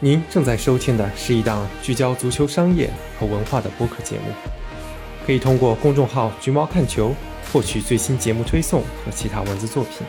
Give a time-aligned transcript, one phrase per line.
[0.00, 4.32] 您正在收听的是一档聚焦足球商业和文化的播客节目，
[5.24, 7.14] 可以通过公众号“橘猫看球”
[7.52, 10.04] 获取最新节目推送和其他文字作品。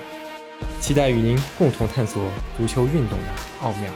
[0.82, 3.26] 期待与您共同探索足球运动的
[3.62, 3.92] 奥妙。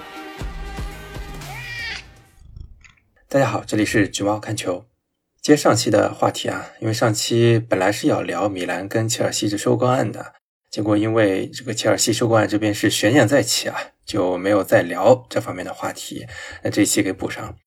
[3.27, 4.85] 大家好，这里是橘猫看球。
[5.41, 10.33] 接上期的话题啊，因为上期本来是要聊米兰跟切尔西的收购案的。
[10.71, 13.75] 结果因为这个切尔西收购案这边是悬念再起啊，
[14.05, 16.27] 就没有再聊这方面的话题。
[16.63, 17.57] 那这一期给补上。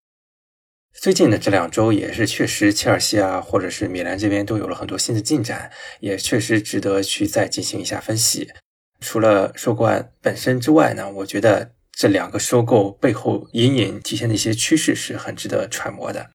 [1.00, 5.70] 最近的这两周也是确实，切尔西啊，或者是米兰这边都有了很多新的进展，
[6.00, 8.50] 也确实值得去再进行一下分析。
[9.00, 16.30] 除了收购案本身之外呢，我觉得这两个收购背后隐隐体现的一些趋势是很值得揣摩的。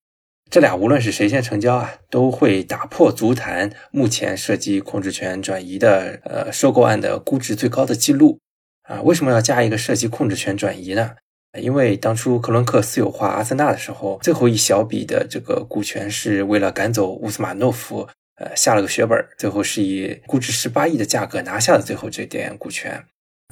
[0.50, 8.40] 这俩无论是谁先成交啊，都会打破足坛目前涉及控制权转移的呃收购案的估值最高的记录
[8.84, 9.02] 啊。
[9.02, 11.16] 为什么要加一个涉及控制权转移呢？
[11.60, 23.04] 因为当初克伦克私有化阿森纳的时候，最后一小笔的这个股权是为了赶走乌斯马诺夫，呃下了个血本，最后是以估值十八亿的价格拿下了最后这点股权，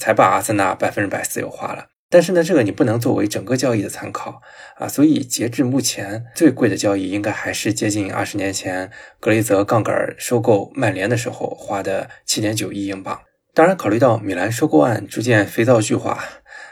[0.01, 1.87] 才把阿森纳百分之百私有化了。
[2.09, 4.41] 但是呢，这个你不能作为整个交易的参考
[4.77, 13.19] 啊，所以截至目前，最贵的交易应该还是接近二十年前格雷泽杠杆收购曼联的时候花的七点九亿英镑。
[13.53, 16.23] 当然，考虑到米兰收购案逐渐肥皂剧化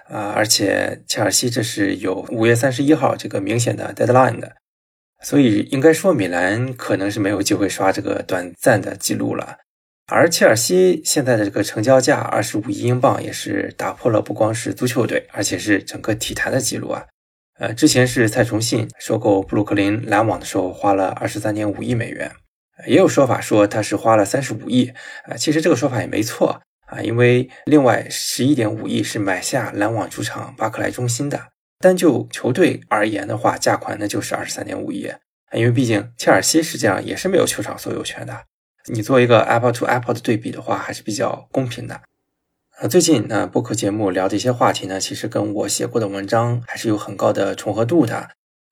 [0.08, 4.54] 啊，而且切尔西这是有五月三十一号这个明显的 deadline 的，
[5.22, 9.58] 所以应该说米兰可能是没有机会刷这个短暂的记录了。
[10.08, 17.06] 而切尔西现在的这个成交价二十五亿英镑，也是打破了不光是足球队，而且是整个体坛的记录啊！
[17.60, 22.32] 呃，之前是蔡崇信收购布鲁克林篮网的时候花了二十三点五亿美元，
[22.88, 24.92] 也有说法说他是花了三十五亿
[25.26, 25.38] 啊。
[25.38, 31.40] 其实这个说法也没错啊，因为另外十一点五亿是买下篮网主场巴克莱中心的。
[31.80, 35.10] 单就球队而言的话，价款那就是二十三点五亿，
[35.54, 38.44] 因为毕竟切尔西实际上也是没有球场所有权的。
[38.92, 42.02] 你做一个 Apple to Apple 的对比的话，还是比较公平的。
[42.80, 48.30] 呃，最近呢，播客节目聊的一些话题呢，其实跟我写过的文章还是有很高的重合度的。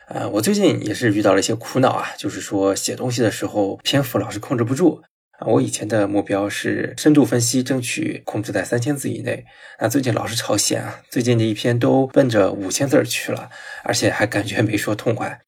[0.08, 5.02] 呃，我最近也是遇到了一些苦恼啊，就是说写东西的时候篇幅老是控制不住
[5.40, 5.48] 啊。
[5.48, 9.46] 我以前的目标是深度分析，争取控制在三千字以内，
[9.80, 13.50] 那最近老是超限啊，最近的一篇都奔着五千字去了，
[13.84, 15.40] 而且还感觉没说痛快。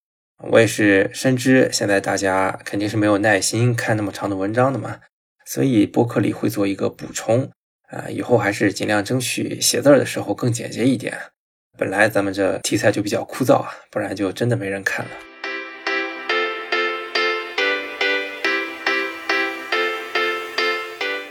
[0.52, 5.00] 我也是深知，现在大家肯定是没有耐心看那么长的文章的嘛，
[5.46, 7.50] 所以播客里会做一个补充
[7.90, 11.18] 啊，以后还是尽量争取写字的时候更简洁一点。
[11.78, 15.12] 本来咱们这题材就比较枯燥啊，不然就真的没人看了。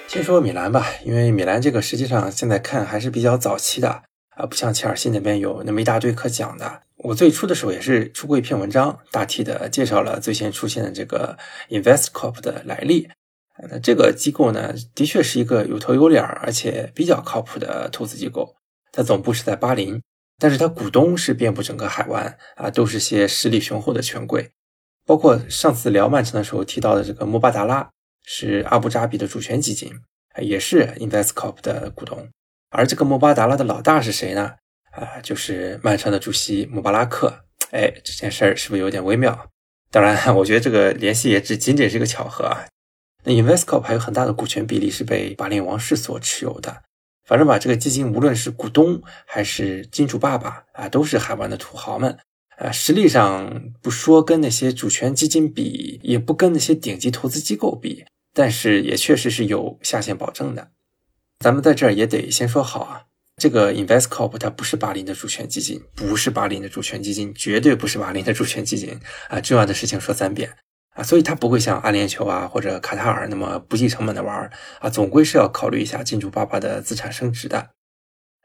[0.09, 4.03] 先说米兰吧，因为米兰这个实际上现在看还是比较早期的
[4.37, 6.81] 啊，不像切尔西那边有那么一大堆可讲的。
[7.05, 11.37] 我最初的时候也是出过一篇文章，大体的介绍了最先出现的这个
[11.69, 13.09] InvestCorp 的来历。
[13.69, 18.55] 那这个机构呢，的确是一个有头有脸而且比较靠谱的投资机构。
[18.93, 20.01] 它总部是在巴林，
[20.39, 24.51] 但是它股东是遍布整个海湾啊，都是些实力雄厚的权贵。
[25.05, 27.91] 包括上次聊曼城的时候提到的这个穆巴达拉，
[28.25, 29.93] 是阿布扎比的主权基金，
[30.41, 32.29] 也是 InvestCorp 的股东。
[32.71, 34.55] 而这个穆巴达拉的老大是谁呢？
[34.93, 39.51] 啊，就是曼城的主席穆巴拉克，哎，这件事儿是不是有点微妙？
[39.91, 42.67] 当然， 我觉得这个联系也只仅仅是一个巧合啊。
[43.25, 46.83] 那 Investco 还有很大的股权比例是被巴林王室所持有的。
[47.25, 52.19] 反正吧，这个基金无论是股东还是金主爸爸啊，都是海湾的土豪们。
[52.59, 58.05] 啊，实力上不说跟那些主权基金比，也不跟那些顶级投资机构比，
[58.35, 60.71] 但是也确实是有下限保证的。
[61.39, 63.05] 咱们在这儿也得先说好啊。
[63.43, 68.97] 这个 InvestCorp 它不是巴林的主权基金，不是巴林的主权基金，绝对不是巴林的主权基金
[69.29, 69.41] 啊！
[69.41, 70.49] 重要的事情说三遍
[70.95, 71.03] 啊！
[71.03, 77.71] 所以它不会像阿联酋啊或者卡塔尔那么不计成本的玩儿啊，总归是要考虑一下金主爸爸的资产升值的。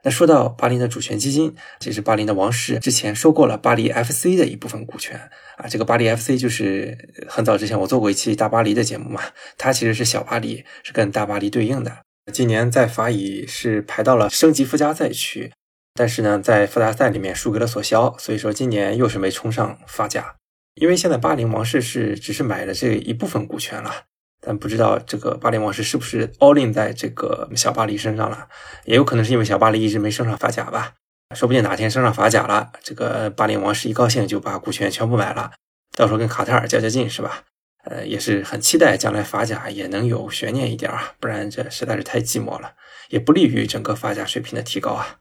[0.03, 6.97] 那说到巴林的主权基金，其实巴林的王室之前收购了巴黎 FC 的一部分股权啊，这个巴黎 FC 就是
[7.28, 9.22] 很早之前我做过一期大巴黎的节目嘛，
[9.59, 12.07] 它其实是小巴黎，是跟大巴黎对应的。
[12.32, 15.52] 今年在法乙是排到了升级附加赛区，
[15.94, 20.35] 但是呢，在附加赛里面输给了索肖，所以说今年又是没冲上法甲。
[20.76, 24.03] 因为现在巴林王室是只是买了这一部分股权了，
[24.40, 28.47] 但不知道这个巴林王室是不是 all in 在这个小巴黎身上了，
[28.85, 30.94] 也有可能是因为小巴黎一直没升上法甲吧，
[31.34, 35.53] 说不定哪天升上法甲了，这个巴林王室一高兴就把股权全部买了，
[35.96, 37.46] 到时候跟卡塔尔较较劲是吧？
[37.89, 42.73] 呃，也是很期待将来法甲也能有悬念一点啊，不然这实在是太寂寞了，
[43.09, 45.19] 也不利于整个法甲水平的提高啊。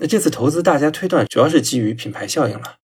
[0.00, 2.76] 那这次投资大家推断主要是基于品牌效应了。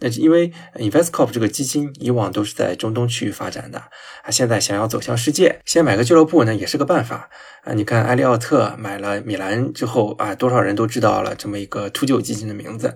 [0.00, 3.78] 那因为 Investcorp 这个基金以往都是在中东区域发展的
[4.22, 7.28] 啊，现在想要走向世界，先买个俱乐部呢也是个办法
[7.64, 7.72] 啊。
[7.72, 12.94] 你看埃利奥特买了米兰之后啊，多少人都知道了这么一个秃鹫基金的名字。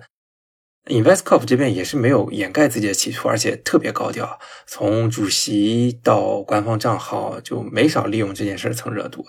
[0.85, 4.37] Investcorp 这边也是没有掩盖自己的企图，而且特别高调，
[4.67, 9.25] 从主席到官方账号就没少利用这件事蹭热度。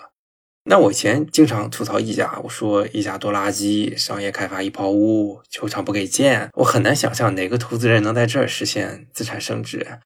[0.65, 9.99] 那我以前经常吐槽一家，我说一家多垃圾，商业开发一泡污，球场不给建，我很难想象哪个投资人能在这儿实现资产升值。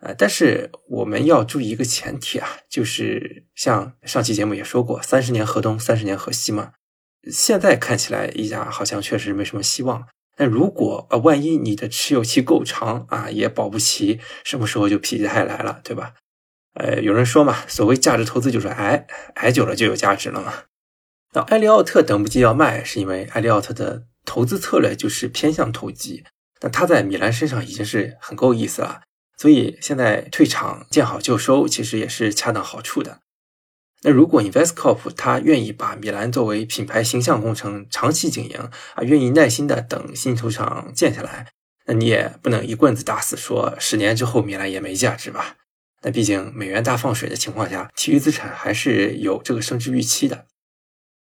[0.00, 6.72] 呃，但是我们要注意一个前提啊，就是像上期节目也说过，三十年河东，三十年河西嘛。
[7.30, 10.06] 现在看起来一家好像确实没什么希望。
[10.36, 16.12] 但如果呃，万一你的持有期够长啊，也保不齐什么时候就否极泰来了，对吧？
[16.74, 19.06] 呃，有人说嘛，所谓价值投资就是挨
[19.36, 20.52] 挨久了就有价值了嘛。
[21.32, 26.24] 那埃利奥特等不及要卖，是因为埃利奥特的投资策略就是偏向投机。
[26.60, 29.02] 那他在米兰身上已经是很够意思了，
[29.38, 33.20] 所以现在退场见好就收，其实也是恰当好处的。
[34.06, 38.56] 那如果 Investcorp 他愿意把米兰作为品牌形象工程长期经营
[38.94, 41.48] 啊，愿意耐心的等新球场建下来，
[41.86, 45.56] 那你也不能一棍子打死说十年之后米兰也没价值吧？
[46.02, 50.46] 那毕竟美元大放水的情况下，体育资产还是有这个升值预期的。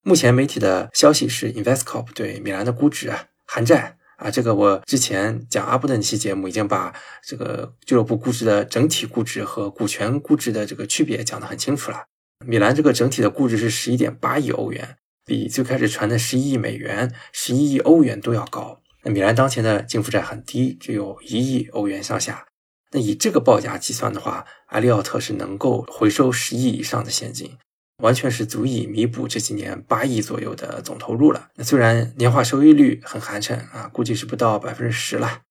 [0.03, 6.93] 目前媒体的消息是，Investcorp 对米兰的估值啊，含债啊，这个我之前讲阿布的那期节目已经把
[7.27, 12.05] 这个俱乐部估值的整体估值和股权估值的这个区别讲得很清楚了。
[12.45, 18.81] 米兰这个整体的估值是十一点八亿欧元，比最开始传的十一亿美元、十一亿欧元都要高。
[19.03, 22.45] 那米兰当前的净负债很低，只有一亿欧元上下。
[22.91, 27.57] 那以这个报价计算的话，埃利奥特是能够回收十亿以上的现金，
[28.01, 31.50] 完全是足以弥补这几年八亿左右的总投入了。
[31.56, 35.42] 那虽然年化收益率很寒碜啊，估计是不到百分之十了，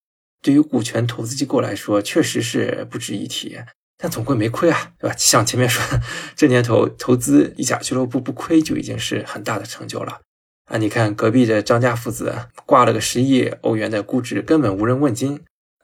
[0.43, 3.59] 对于股权投资机构来说，确实是不值一提，
[3.99, 5.17] 但总归没亏啊，对吧？
[5.19, 6.01] 像前面说的，
[6.37, 10.21] 这年头投资一家俱乐部不亏就已经是很大的成就了
[10.67, 10.79] 啊！
[10.79, 12.33] 你看隔壁的张家父子
[12.65, 15.41] 挂了个十亿欧元的估值，根本无人问津。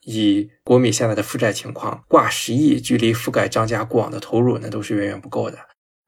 [0.07, 5.59] 以国米现在的负债情况，挂十亿，距离覆盖张家过往的投入那都是远远不够的。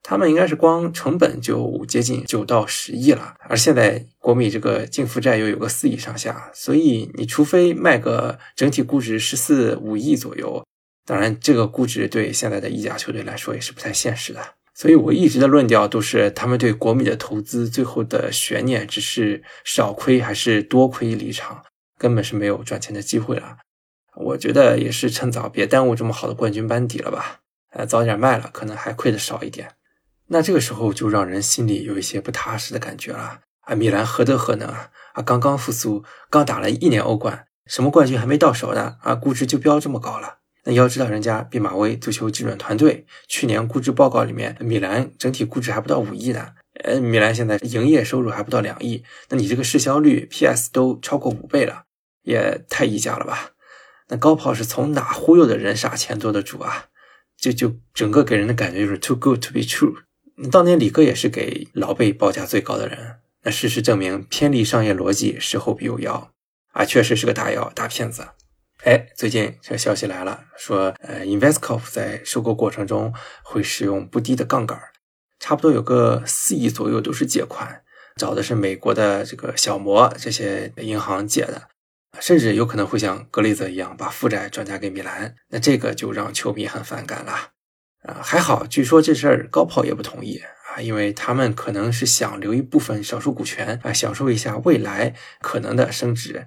[0.02, 10.62] 他们应该是光成本就接近九到十亿了，而现在国米这个净负债又有个四亿上下，所以你除非卖个整体估值十四五亿左右，
[11.06, 14.40] 当然这个估值对现在的意甲球队来说也是不太现实的。
[14.74, 21.62] 所以我一直的论调都是，他们对国米的投资最后的悬念只是少亏还是多亏离场，
[21.96, 23.56] 根本是没有赚钱的机会了。
[24.16, 27.40] 我觉得也是趁早，别耽误这么好的冠军班底了吧？
[27.72, 29.76] 呃，早点卖了，可能还亏的少一点。
[30.26, 33.40] 那这个时候就让人心里有一些不踏实的感觉了。
[33.60, 34.90] 啊，米兰何德何能啊？
[35.14, 38.96] 啊，刚刚复苏，刚打了一年欧冠，什么冠军还没到手呢？
[39.02, 40.38] 啊，估值就飙这么高了。
[40.66, 46.48] 那要知道，人家毕马威足球基准团队去年估值报告里面，米兰整体估值还不到五亿呢。
[46.82, 51.84] 呃，米兰现在营业收入还不到两亿，那你这个市销率 PS 都超过五倍了，
[52.24, 53.52] 也太溢价了吧？
[54.08, 56.86] 那高炮是从哪忽悠的人傻钱多的主啊？
[57.38, 59.94] 就就整个给人的感觉就是 too good to be true。
[60.50, 63.20] 当年李哥也是给老贝报价最高的人。
[63.44, 66.32] 那事实证明，偏离商业逻辑，事后必有妖
[66.72, 68.26] 啊，确实是个大妖大骗子。
[68.87, 73.12] 哎，最近这消息来了，说呃，Investco 在收购过程中
[73.43, 74.81] 会使用不低的杠杆，
[75.40, 77.83] 差不多有个四亿左右都是借款，
[78.14, 81.62] 找的是美国的这个小摩这些银行借的。
[82.21, 87.33] 甚至有可能会像格雷泽一样把负债转嫁给米兰，那这个就让球迷很反感了。
[88.05, 90.40] 啊，还好，据说这事儿高炮也不同意
[90.73, 96.47] 啊，因为他们可能是想留一部分少数股权啊，享受一下未来可能的升值。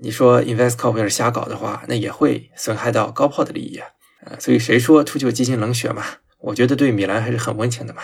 [0.00, 3.88] 你说 Investcorp 要是瞎搞的话，那也会损害到高炮的利益啊。
[4.38, 6.04] 所以谁说秃鹫基金冷血嘛？
[6.38, 8.02] 我觉得对米兰还是很温情的嘛。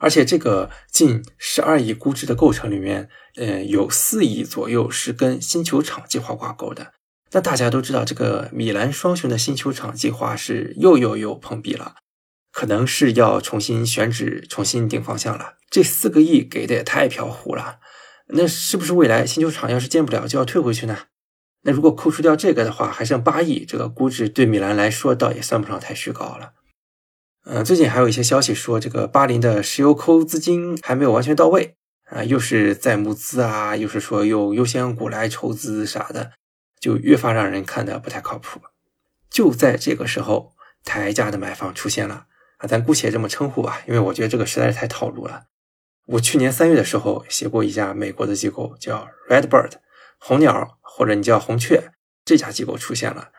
[0.00, 6.92] 而且这个近十二亿估值的构成里面，呃，有四亿左右是跟新球场计划挂钩的。
[7.32, 11.96] 那大家都知道，这个米兰双雄的新球场计划是又又又碰壁了，
[12.52, 15.54] 可能是要重新选址、重新定方向了。
[15.68, 17.80] 这四个亿给的也太飘忽了。
[18.28, 20.98] 那是不是未来新球场要是建不了，就要退回去呢？
[21.62, 26.52] 那如果扣除掉这个的话，还剩八亿，这个估值对米兰来说倒也算不上太虚高了。
[27.44, 31.74] 嗯，最近还有一些消息说，这个巴林的石油抠资金还没有完全到位
[32.10, 36.32] 啊，又是在募资啊，又是说用优先股来筹资啥的，
[36.78, 38.60] 就越发让人看的不太靠谱。
[39.30, 40.54] 就在这个时候，
[40.84, 42.26] 抬价的买方出现了
[42.58, 45.44] 啊，咱姑且这么称呼吧，因为我觉得这个实在是太套路了。
[46.08, 49.72] 我去年三月的时候写过一家美国的机构叫 Redbird
[50.18, 51.92] 红鸟，或者你叫红雀，
[52.24, 53.30] 这家机构出现了，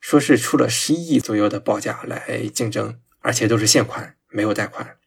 [0.00, 4.98] 说是出了十一亿左右的报价来竞争，而且都是现款，没有贷款。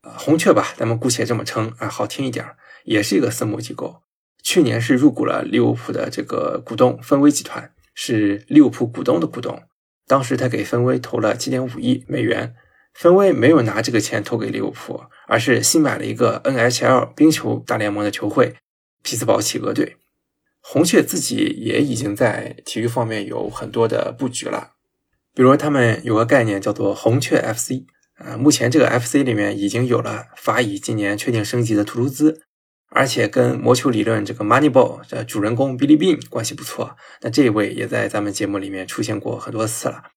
[0.00, 2.44] 啊，红雀吧，咱们姑且这么称啊，好听一点，
[2.82, 4.02] 也是一个私募机构，
[4.42, 9.62] 去年是入股了利物浦的这个股东分威集团，是利物浦股东的股东。
[10.08, 12.56] 当时他给分威投了七点五亿美元，
[12.94, 18.54] 分威没有拿这个钱投给利物浦，而是新买了一个 NHL 冰球大联盟的球会
[19.02, 19.96] 匹兹堡企鹅队。
[20.60, 24.70] 红雀自己也已经在体育方面有很多的布局了，
[25.34, 27.84] 比如他们有个概念叫做红雀 FC。
[28.16, 32.40] 呃，目前这个 FC 里面已经有了法乙今年确定升级的图卢兹，
[32.90, 36.96] 而且跟魔球理论这个 Moneyball 的主人公 Billy Bean 关系不错。
[37.22, 40.13] 那这一位也在咱们节目里面出现过很多次了。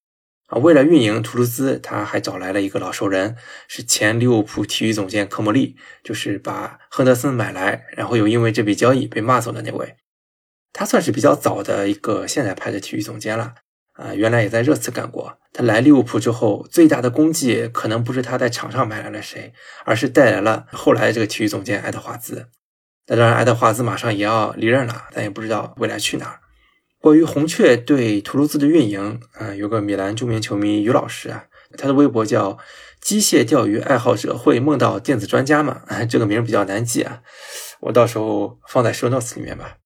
[0.47, 3.35] 啊，为了运营图卢兹，他还找来了一个老熟人，
[3.67, 9.95] 是前利物浦体育总监科莫利，就是把亨德森买来，然后又因为这笔交易被骂走的那位。
[10.73, 13.55] 他算是比较早的一个现代派的体育总监了。
[13.93, 15.39] 啊，原来也在热刺干过。
[15.51, 19.53] 他来利物浦之后，最大的功绩可能不是他在场上买来了谁，
[19.85, 22.47] 而是带来了后来这个体育总监爱德华兹。
[23.07, 26.39] 那当然，爱德华兹马上也要离任了，咱也不知道未来去哪儿。
[27.07, 31.45] 关于红雀对图卢兹的运营，啊，有个米兰著名球迷于老师啊，
[31.77, 32.57] 他的微博叫
[32.99, 37.21] “机械钓鱼爱好者会梦到电子专家”嘛， 这个名比较难记啊，
[37.79, 39.77] 我到时候放在 show notes 里面吧。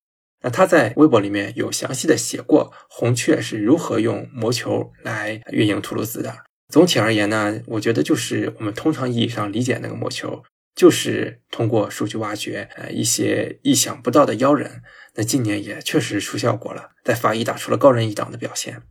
[0.42, 6.34] 那他在微博里面有详细的写过红雀是如何用魔球来运营图卢兹的。
[6.70, 10.42] 总体而言呢，我觉得就是我们通常意义上理解那个魔球，
[10.76, 14.82] 就是通过数据挖掘，呃，一些意想不到的妖人。
[15.16, 18.82] 那今年也确实出效果了，在法医打出了高人一档的表现。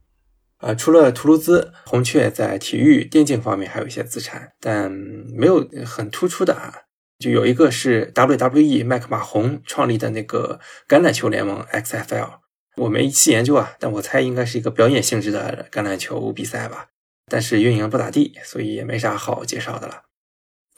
[0.58, 6.82] 啊，除了图卢兹，红雀在体育电竞方面还有一些资产，但没有很突出的啊。
[7.18, 12.40] 就有一个是 WWE 麦克马洪创立的那个橄榄球联盟 XFL，
[12.76, 16.88] 我没细研究啊，但我猜应该是一个表演性质的橄榄球比赛吧。
[17.30, 20.02] 但是运营不咋地，所以也没啥好介绍的了。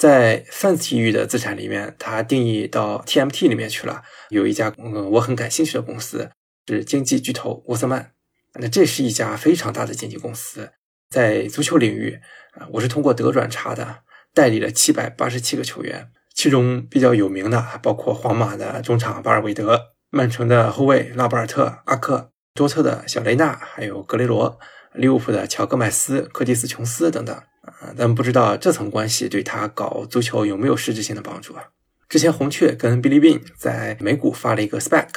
[0.02, 4.02] 在泛体育的资产里面，它定义到 TMT 里面去了。
[4.30, 6.28] 有一家嗯我很感兴趣的公司
[6.66, 8.10] 是经济巨头沃瑟曼，
[8.54, 10.72] 那这是一家非常大的经纪公司，
[11.08, 12.18] 在足球领域
[12.54, 13.98] 啊，我是通过德转查的，
[14.34, 16.10] 代理了七百八十七个球员。
[16.34, 24.58] 其中比较有名的包括皇马的中场巴尔韦德、曼城的后卫拉波尔特、阿克、多特的小雷纳，还有格雷罗、
[24.94, 27.34] 利物浦的乔戈麦斯、柯蒂斯琼斯等等。
[27.62, 31.70] 啊，咱们不知道这层关系对他搞足球有没有实质性的帮助啊？
[32.08, 35.08] 之前红雀跟 Billy Bean 在美股发了一个 SPAC，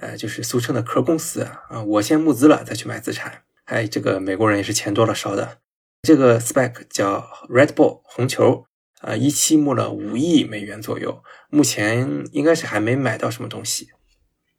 [0.00, 3.42] 呃，就是俗称的壳公司啊，我先募资了再去买资产。
[3.64, 5.58] 哎，这个美国人也是钱多了烧的。
[6.02, 8.66] 这个 SPAC 叫 Red Bull 红球。
[9.00, 13.90] 啊，一期募了五亿美元左右，目前应该是还没买到什么东西。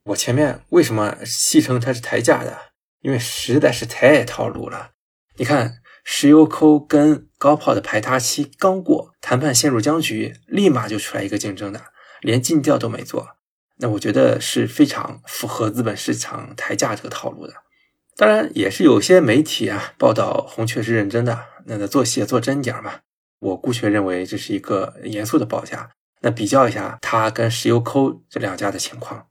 [0.05, 2.57] 我前面为什么戏称它是抬价的？
[3.01, 4.91] 因为实在是太套路了。
[5.37, 11.81] 你看，石油抠跟高炮的排他期刚过，谈判陷入僵局，立马就出来一个竞争的，
[12.21, 13.29] 连尽调都没做。
[13.77, 17.53] 那我觉得是非常符合资本市场抬价这个套路的。
[18.17, 22.99] 当然，也是有些媒体啊报道红雀是认真的，那做戏也做真点嘛。
[23.39, 25.91] 我姑且认为这是一个严肃的报价。
[26.19, 29.27] 那比较一下它跟石油抠这两家的情况。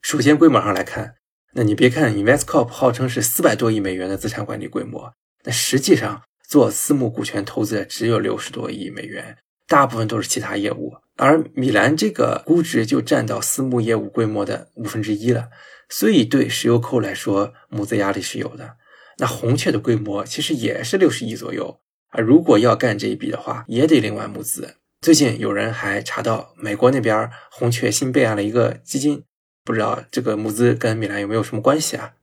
[0.00, 1.16] 首先规模上来看，
[1.54, 5.12] 那你别看 Investcorp 号称是四百多亿美元的资产管理规模，
[5.44, 10.94] 那实际上做私募股权投资的只有六十多亿美元，大部分都是其他业务。
[11.16, 15.48] 而米兰这个估值就占到私募业务规模的五分之一了，
[15.88, 18.76] 所以对石油抠来说，募资压力是有的。
[19.18, 21.80] 那红雀的规模其实也是六十亿左右。
[22.08, 24.76] 啊，如果要干这一笔的话，也得另外募资。
[25.00, 29.22] 最近有人还查到美国那边红雀新备案了一个基金，
[29.70, 32.14] 不知道这个募资跟米兰有没有什么关系啊？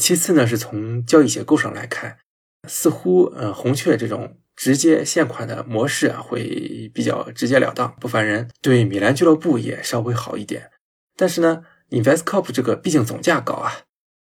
[0.00, 2.18] 其次呢，是从交易结构上来看，
[2.68, 10.72] 似乎呃红雀这种直接现款的模式啊，会比较直截了当，不烦人，对米兰俱乐部也稍微好一点。
[11.16, 13.82] 但是呢，Investcop 这个毕竟总价高啊。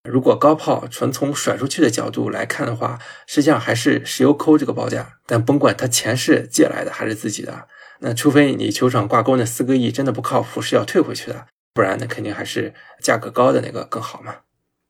[0.07, 5.19] 如果高炮纯从甩出去的角度来看的话，实际上还是石油抠这个报价。
[5.27, 7.69] 但甭管他钱是借来的还是自己的，
[8.01, 14.37] 那除非你球场挂钩那四个亿真的不靠谱，是要退回去的，不然那肯定还是价格高的那个更好嘛。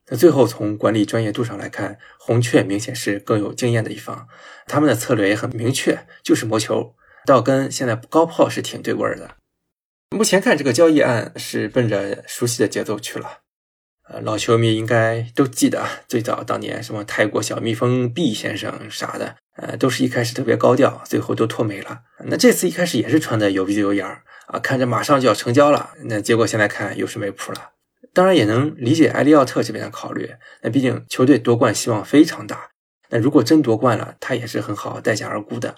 [0.07, 4.27] 那最后从管理专业度上来看，红雀明显是更有经验的一方，
[4.67, 9.31] 他们的策略也很明确，就是磨球，倒跟现在高炮是挺对味儿的。
[10.15, 13.39] 目前看这个交易案是奔着熟悉的节奏去了。
[14.07, 22.03] 呃，老球迷应该都记得，最早当年什么泰国小蜜蜂 B 先生啥的，呃，都是一开始特别高调，最后都脱媒了。
[22.25, 27.71] 那这次一开始也是穿的有鼻子有眼儿啊，看着马上就要成交了，那结果现在看又是没谱了。
[28.13, 32.69] 当然也能理解埃利奥特这边的考虑，那毕竟球队夺冠希望非常大。
[33.09, 35.77] 那如果真夺冠了，他也是很好待价而沽的。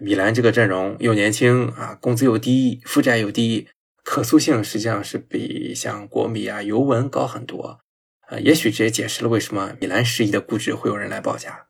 [0.00, 3.68] 米兰这个阵容又年轻啊，工资又低，负债又低，
[4.04, 7.80] 可塑性实际上是比像国米啊、尤文高很多。
[8.28, 11.66] 呃，也许这也解释了为什么米兰十亿的估值会有人来报价。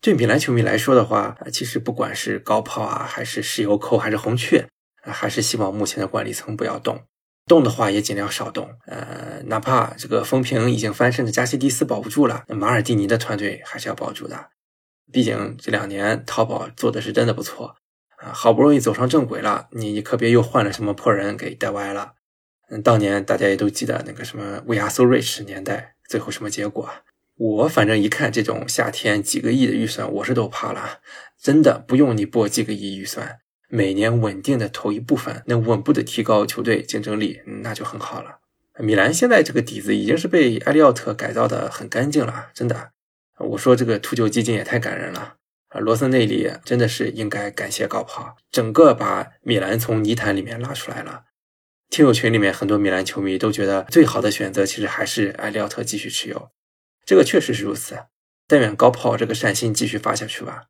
[0.00, 4.66] 对米兰球迷来说的话，其实不管是高炮啊，还是石油扣，还是红雀，
[5.12, 7.00] 还是希望目前的管理层不要动，
[7.46, 8.68] 动的话也尽量少动。
[8.86, 14.50] 呃，哪怕这个风评已经翻身的加西蒂斯保不住了，马尔蒂尼的团队还是要保住的。
[15.12, 17.76] 毕竟这两年淘宝做的是真的不错
[18.18, 22.14] 啊，好不容易走上正轨了，你可别又换了什么破人给带歪了。
[22.68, 26.90] 嗯，当年大家也都记得那个什么 We Are So Rich 年代，最后什么结果？
[27.36, 31.00] 我反正一看这种夏天几个亿的预算，我是都怕了。
[31.40, 38.38] 真的不用你拨几个亿预算，每年稳定的投一部分，能稳步的提高球队竞争力，那就很好了。
[38.78, 42.90] 米兰现在这个底子已经是被埃利奥特改造的很干净了，真的。
[43.38, 45.36] 我说这个秃鹫基金也太感人了
[45.68, 45.80] 啊！
[45.80, 51.24] 罗森内里真的是应该感谢高炮，整个把米兰从泥潭里面拉出来了。
[51.90, 56.50] 听友群里面很多米兰球迷都觉得最好的选择其实还是埃利奥特继续持有，
[57.04, 57.98] 这个确实是如此。
[58.48, 60.64] 但愿高炮这个善心继续发下去吧，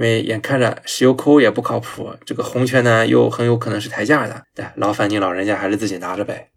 [0.00, 6.48] 因为眼看着石油抠也不靠谱，这个红圈呢又很有可能是抬价的，对，劳烦你老人家还是自己拿着呗。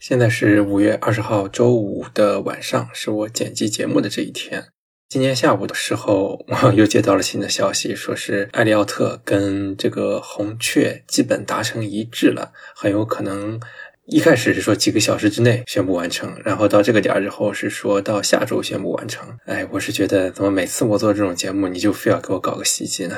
[0.00, 4.70] 现在是五月二十号周五的晚上，是我剪辑节目的这一天。
[5.08, 13.60] 今天下午的时候，我又接到了新的消息，说是艾利奥特跟这个红雀基本达成一致了，很有可能
[14.06, 19.38] 一开始是说几个小时之内宣布完成，然后到这个点儿之后是说到下周宣布完成。
[19.46, 23.16] 哎，我是觉得怎么每次我做这种节目，你就非要给我搞个袭击呢？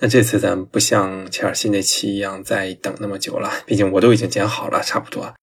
[0.00, 5.34] 那这次咱不像切尔西那期一样再等那么久了，毕竟我都已经剪好了，差不多。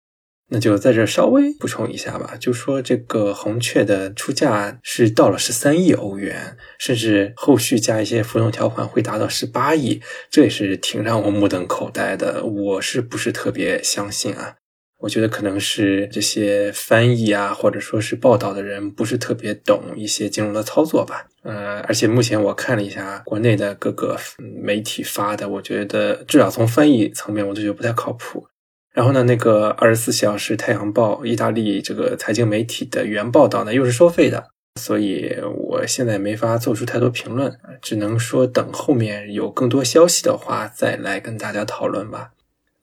[0.51, 12.43] 那就在这稍微补充一下吧，就说这个红雀的出价是到了十三亿欧元，甚至后续加一些浮动条款会达到十八亿，这也是挺让我目瞪口呆的。
[12.43, 14.55] 我是不是特别相信啊？
[14.99, 21.25] 我觉得可能是这些翻译啊，或者说是报道的人不是特别懂一些金融的操作吧。
[21.41, 28.45] 呃，而且目前我看了一下国内的各个媒体发的，我觉得至少从翻译层面，我都觉得不太靠谱。
[28.91, 34.49] 然后呢，那个二十四小时太阳报，意大利这个财经媒体的原报道呢，又是收费的，
[34.81, 35.33] 所以
[35.69, 42.31] 我现在没法做出太多评论，只能说等后面有更多消息的话，再来跟大家讨论吧。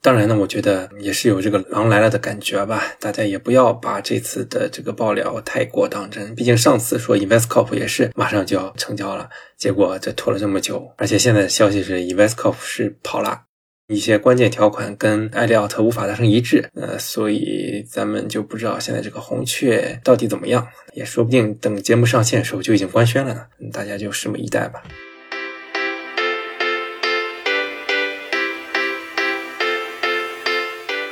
[0.06, 13.46] 当然呢，我觉得也是有这个狼来了的感觉吧，大家也不要把这次的这个爆料太过当真，毕竟上次说 Investcorp 也是马上就要成交了，结果这拖了这么久，而且现在消息是 Investcorp 是跑了。
[13.88, 20.64] 一些关键条款跟艾利奥特无法达成一致，呃，所以咱们就不知道现在这个红雀到底怎么样，
[20.94, 23.40] 也说不定等节目上线的时候就已经官宣了呢，
[23.72, 24.84] 大家就拭目以待吧。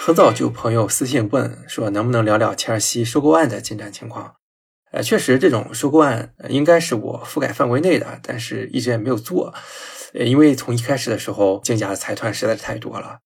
[0.07, 4.35] 很早就有朋友私信问说，能不能聊聊切尔西收购案的进展情况？
[4.93, 9.55] 呃，确实这种收购案应该是我覆盖范围内的，但是一直也没有做。
[10.13, 13.21] 因为从一开始的时候，竞价的财团实在是太多了。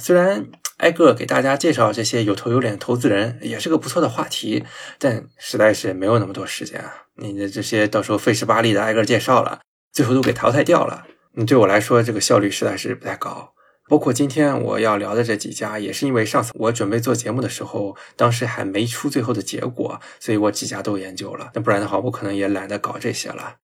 [0.00, 0.46] 虽然
[0.78, 4.64] 挨个给大家介绍这些有头有脸投资人也是个不错的话题，
[4.98, 7.04] 但实在是没有那么多时间啊！
[7.14, 9.60] 你的这些到时候费时巴力的挨个介绍了，
[9.92, 11.06] 最后都给淘汰掉了。
[11.34, 13.52] 你对我来说，这个效率实在是不太高。
[13.88, 21.50] 包括今天我要聊的这几家，也是因为上次我准备做节目的时候，当时还没出最后的结果，所以我几家都研究了。
[21.54, 23.56] 那不然的话，我可能也懒得搞这些了。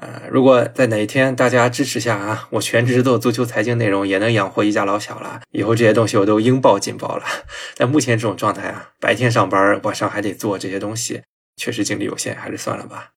[0.00, 5.40] 呃，如果在哪一天大家支持下啊，我全职做足球财经内容也能养活一家老小了。
[5.50, 7.24] 以后这些东西我都应报尽报了。
[7.76, 11.22] 但目前这种状态啊，白天上班，晚上还得做这些东西，
[11.56, 13.10] 确实精力有限，还是算了吧。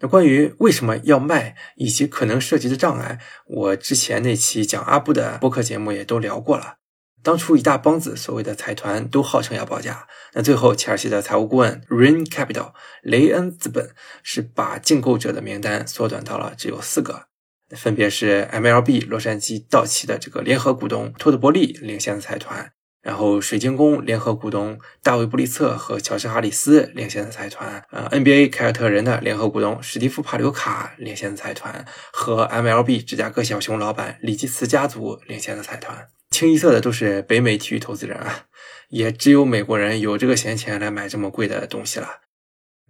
[0.00, 6.76] 那关于为什么要卖以及可能涉及的障碍，我之前那期讲阿布的播客节目也都聊过了。
[7.20, 13.90] 当初一大帮子所谓的财团都号称要报价，那最后切尔西的财务顾问 Rain Capital 雷恩资本
[14.22, 17.26] 是把竞购者的名单缩短到了只有四个，
[17.70, 22.70] 分别是 MLB 洛杉矶道奇的这个联合股东托德伯利领衔的财团，
[23.08, 36.06] 然后水晶宫联合股东大卫布利策和乔治哈里斯领衔的财团，呃 NBA 凯尔特人的联合股东史蒂夫帕留卡领衔的财团和 MLB 芝加哥小熊老板里基茨家族领衔的财团。
[36.30, 38.44] 清一色的都是北美体育投资人啊，
[38.90, 42.20] 也只有美国人有这个闲钱来买这么贵的东西了。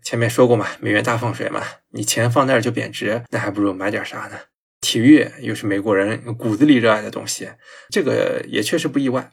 [0.03, 4.37] 前面说过嘛，美元大放水嘛，你钱放那儿就贬值，那还不如买点啥呢？
[4.81, 7.51] 体育又是美国人骨子里热爱的东西，
[7.89, 9.31] 这个也确实不意外。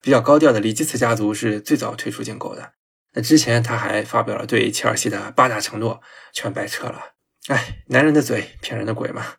[0.00, 2.72] 比较高调的里基茨家族是最早退出竞购的，
[3.14, 6.00] 那之前他还发表了对切尔西的八大承诺，
[6.32, 7.14] 全白扯了。
[7.48, 9.34] 哎，男人的嘴骗人的鬼嘛。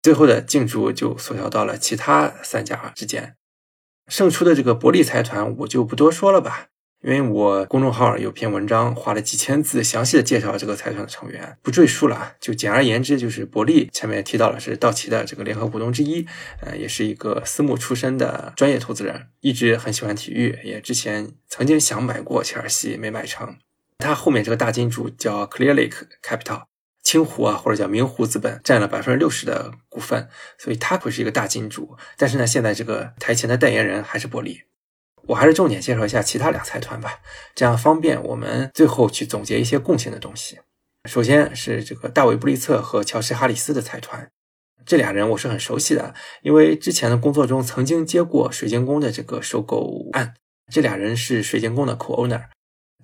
[0.00, 3.36] 最后的竞逐就缩小到了其他三家之间，
[4.06, 6.68] 胜出的这个伯利财团我就不多说了吧。
[7.00, 12.32] 因为我公众号有篇文章，花了几千字，详细的介绍这个财团的成员，不赘述了。
[12.40, 16.26] 就简而言之，就是伯利前面提到了是道奇的这个联合股东之一，
[16.60, 23.56] 呃，也是一个私募出身的专业投资人，一直很喜欢体育，也之前曾经想买过切尔西，没买成。
[23.98, 26.64] 他后面这个大金主叫 Clear Lake Capital，
[27.04, 31.96] 青湖啊，或者叫明湖资本，占了百分之六十的股份，所以他会是一个大金主。
[32.16, 34.62] 但是呢，现在这个台前的代言人还是伯利。
[35.28, 37.20] 我还是重点介绍一下其他俩财团吧，
[37.54, 40.58] 这样方便我们最后去总结一些共性的东西。
[41.08, 44.30] 首先是这个大卫·布利策和乔什·哈里斯的财团，
[44.86, 50.34] 这俩人我是很熟悉的，因为之前的工作中曾经接过水晶宫的这个收购案。
[50.72, 52.44] 这俩人是水晶宫的 co-owner，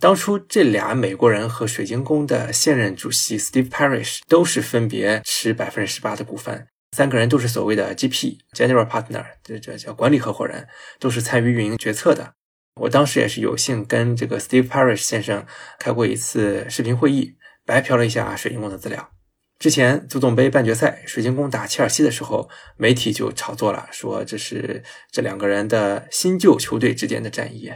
[0.01, 6.67] 当初这俩美国人和水晶宫的现任主席 Steve Parish 都是分别持百分之十八的股份。
[6.95, 10.69] 三个人都是所谓的 GP（General Partner），这这叫管理合伙人，
[11.01, 12.35] 都是参与运营决策的。
[12.81, 15.45] 我当时也是有幸跟这个 Steve Parish 先生
[15.81, 17.35] 开过一次视频会议，
[17.67, 19.11] 白嫖了一下水晶宫的资料。
[19.59, 27.73] 之前足总杯半决赛，水晶宫打切尔西的时候，媒体就炒作了，说这是这两个人的新旧球队之间的战役。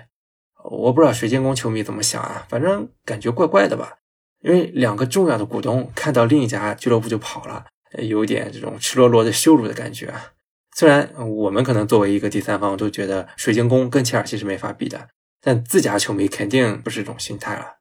[0.70, 3.98] 我不知道水晶宫球迷怎么想啊，反正感觉怪怪的吧。
[4.40, 7.66] 因为两个重要的股东看到另一家俱乐部就跑了。
[7.98, 10.32] 有点这种赤裸裸的羞辱的感觉啊！
[10.76, 15.08] 虽然我们可能作为一个第三方都觉得水晶宫跟切尔西是没法比的，
[15.40, 17.78] 但自家球迷肯定不是这种心态了。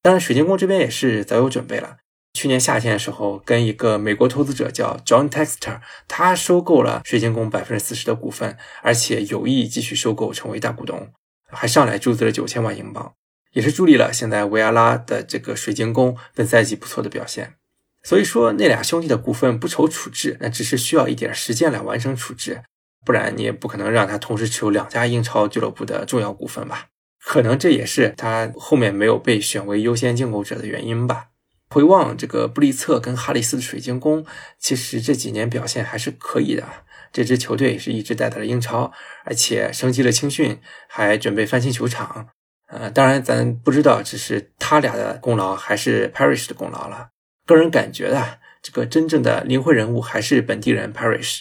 [0.00, 1.98] 当然，水晶宫这边也是早有准备了。
[2.34, 11.12] 去年夏天的时候，跟一个美国投资者叫 John Texter，他收购了水晶宫百分之四十的股份，而且有意继续收购成为大股东，
[11.50, 13.12] 还上来注资了九千万英镑，
[13.52, 17.56] 也是助力了现在维阿拉的这个水晶宫本赛季不错的表现。
[18.02, 22.62] 所以说，那俩兄弟的股份不愁处置，那只是需要一点时间来完成处置，
[23.04, 26.86] 不然你也不可能让他同时持有两家英超俱乐部的重要股份吧？
[27.24, 31.26] 可能这也是他后面没有被选为优先竞购者的原因吧。
[31.70, 34.26] 回望这个布利策跟哈里斯的水晶宫，
[34.58, 36.66] 其实这几年表现还是可以的。
[37.12, 38.92] 这支球队是一直带到了英超，
[39.24, 42.28] 而且升级了青训，还准备翻新球场。
[42.68, 47.10] 呃，当然咱不知道这是他俩的功劳还是 Parish 的功劳了。
[47.46, 51.40] 个人感觉的，这个真正的灵魂人物还是本地人 Parish。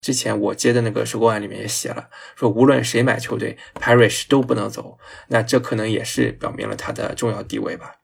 [0.00, 4.98] 之前我接的那个收购案里面也写了，说无论谁买球队，Parish 都不能走。
[5.26, 7.96] 那这可能也是表明了他的重要地位吧。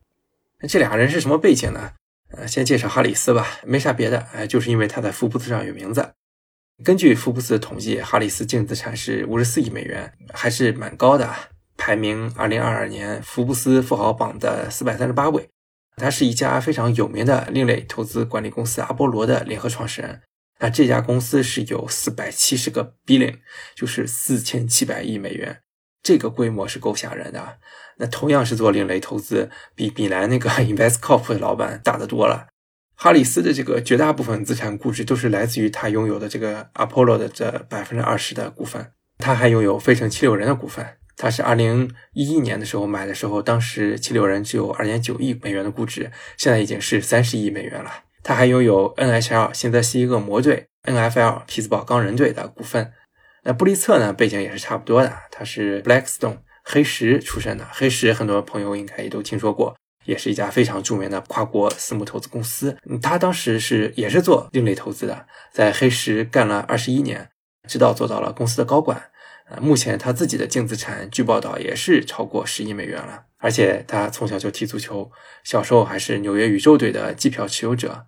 [0.61, 1.93] 那这俩人是什么背景呢？
[2.37, 6.15] 呃，先介绍哈里斯吧，没啥别的，哎，就是因为他在福布斯上有名字。
[6.83, 11.33] 根据福布斯的统计，哈里斯净资产是五十四亿美元，还是蛮高的，
[11.77, 15.49] 排名二零二二年福布斯富豪榜的四百三十八位。
[15.97, 20.23] 他是一家非常有名的另类投资管理公司阿波罗的联合创始人。
[20.61, 23.39] 那这家公司是有四百七十个 billion，
[23.75, 25.61] 就是四千七百亿美元，
[26.03, 27.59] 这个规模是够吓人的。
[27.99, 32.49] 那同样是做另类投资，比比兰那个 InvestCorp 的老板大得多了。
[32.97, 40.97] 哈里斯的这个绝大部分资产估值都是来自于他拥有的这个 Apollo 的这百分之二十的股份，他还拥有费城七六人的股份。
[41.17, 47.91] 他是二零一一年的时候买的时候，当时七六人只有二点九亿美元的估值，现在已经是三十亿美元了。
[48.23, 52.93] 他还拥有 NHL 新泽西恶魔队、NFL 匹兹堡钢人队的股份。
[53.43, 57.69] 那布利策呢，背景也是差不多的，他是 Blackstone 黑石出身的。
[57.71, 62.77] 黑石很多朋友应该也都听说过，也是一家非常著名的跨国私募投资公司。
[63.03, 67.29] 他当时是也是做另类投资的，在黑石干了二十一年，
[67.69, 69.11] 直到做到了公司的高管。
[69.49, 73.25] 啊，目前他自己的净资产，据报道也是超过十亿美元了。
[73.39, 75.11] 而且他从小就踢足球，
[75.43, 78.07] 小时候还是纽约宇宙队的机票持有者，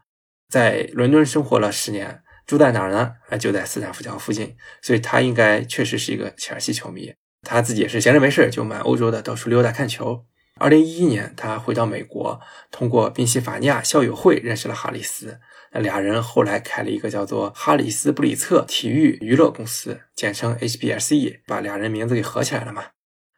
[0.48, 3.16] 在伦敦生活了十年，住在哪儿呢？
[3.28, 4.56] 啊，就在斯坦福桥附近。
[4.80, 7.12] 所以他应该确实是一个切尔西球迷。
[7.42, 10.24] 他自己也是闲着没事就满欧洲的到处溜达看球。
[10.58, 12.40] 二零一一年，他回到美国，
[12.70, 15.38] 通过宾夕法尼亚校友会认识了哈里斯。
[15.72, 22.86] 那俩人后来开了一个叫做哈里斯布里策体育娱乐公司，简称 HBSE，把俩人名字给合起来了嘛。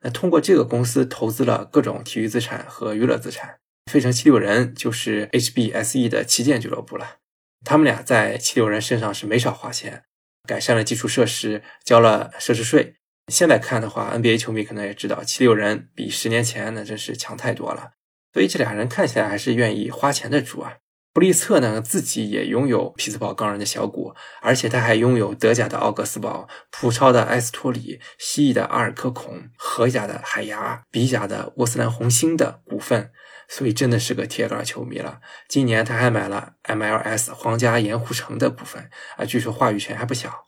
[0.02, 3.56] 那通过这个公司投资了各种体育资产和娱乐资产，
[3.90, 7.16] 费城七六人就是 HBSE 的旗舰俱乐部了。
[7.64, 10.04] 他们俩在七六人身上是没少花钱，
[10.46, 12.97] 改善了基础设施，交了奢侈税。
[13.28, 17.92] 现在看的话，NBA 球迷可能也知道，七六人比十年前那真是强太多了。
[18.32, 20.74] 所以这俩人看起来还是愿意花钱的主啊。
[21.14, 33.10] 布利策呢自己也拥有匹兹堡钢人的小股，而且他还拥有德甲的奥格斯堡、葡超的埃斯托里、西乙的阿尔科孔、荷甲的海牙、比甲的沃斯兰红星的股份，
[33.48, 35.20] 所以真的是个铁杆球迷了。
[35.48, 40.47] 今年他还买了 MLS 皇家盐湖城的股份啊，据说话语权还不小。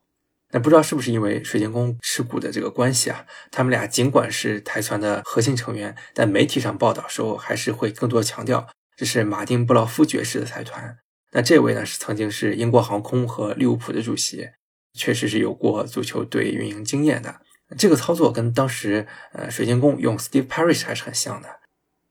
[0.53, 3.25] 那不知道是不是因为水晶宫持股的这个关系啊？
[3.51, 8.69] 他们俩尽管是台船的核心成员，但媒体上报道时候还是会更多强调。
[8.97, 10.99] 这是马丁·布劳夫爵士的财团。
[11.33, 14.49] 那这位呢，是曾经是英国航空和利物浦的主席，
[14.95, 17.37] 确实是有过足球队运营经验的。
[17.79, 21.49] 这个操作跟当时呃水晶宫用 Steve Parish 还是很像的。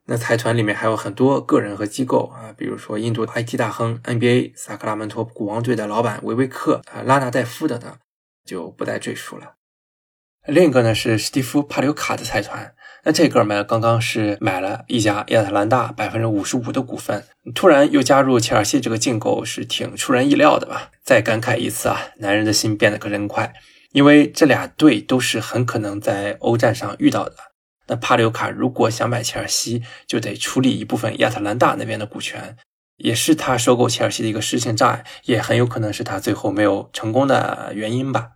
[0.05, 7.93] 那财团里面还有很多个人和机构啊，比如说印度 IT 大亨、NBA 萨克拉门托古王队的老板维维克啊、拉纳代夫等等，
[8.49, 9.53] 就不再赘述了。
[10.47, 12.73] 另一个呢是史蒂夫·帕留卡的财团。
[13.03, 20.89] 那这哥们刚刚是买了一家亚特兰大百分之五十五的股份，突然又加入切尔西这个竞购是挺出人意料的吧？
[21.03, 23.53] 再感慨一次啊，男人的心变得可真快，
[23.91, 27.35] 因为这俩队都是很可能在欧战上遇到的。
[27.87, 32.57] 那帕留卡如果想买切尔西，就得处理一部分亚特兰大那边的股权，
[32.97, 38.31] 也是他收购切尔西的一个事情障碍，也很有可能是他最后没有成功的原因吧。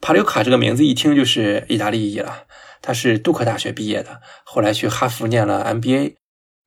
[0.00, 2.44] 帕留卡这个名字一听就是意大利裔了。
[2.82, 6.14] 他是杜克大学毕业的，后来去哈佛念了 MBA，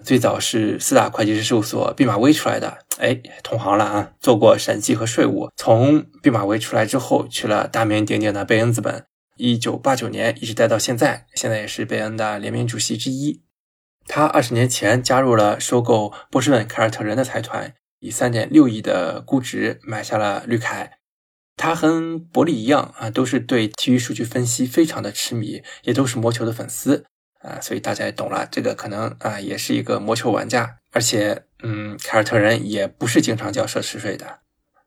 [0.03, 5.49] 最早是四大会计师事务所毕马威出来的，哎，同行了啊，做过审计和税务。
[5.55, 9.05] 从毕马威出来之后，去了大名鼎鼎的贝恩资本，
[9.37, 13.43] 一九八九年一直待到现在，现在也是贝恩的联名主席之一。
[14.05, 20.98] 他二十年前加入了收购波士顿凯尔特人的财团，以三点六亿的估值买下了绿凯。
[21.59, 27.03] 他和伯利一样啊，都是对体育数据分析非常的痴迷，也都是魔球的粉丝
[27.41, 34.39] 啊，所以大家也懂了，这个可能啊也是一个魔球玩家，而且嗯，凯尔特人也不是经常交奢侈税的，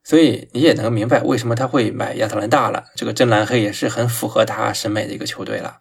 [0.03, 2.87] 所以你也能明白为什么他会买亚特兰大了。
[2.97, 5.81] 这个真蓝黑也是很符合他审美的一个球队了。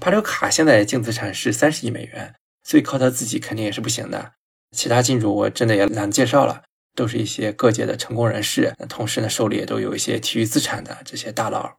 [0.00, 4.32] 帕留卡现在净资产是三十亿美元，所以靠他自己肯定也是不行的。
[4.74, 6.62] 其他金主我真的也懒得介绍了。
[7.00, 11.76] 都是一些各界的成功人士，同时呢，手里也都有一些体育资产的这些大佬。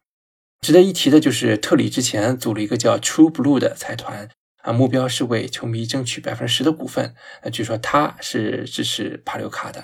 [0.62, 4.30] 值得一提的就是特里之前组了一个叫 True Blue 的财团
[4.64, 7.14] 啊，目标是为球迷争取百分之十的股份。
[7.52, 9.84] 据说他是支持帕留卡的，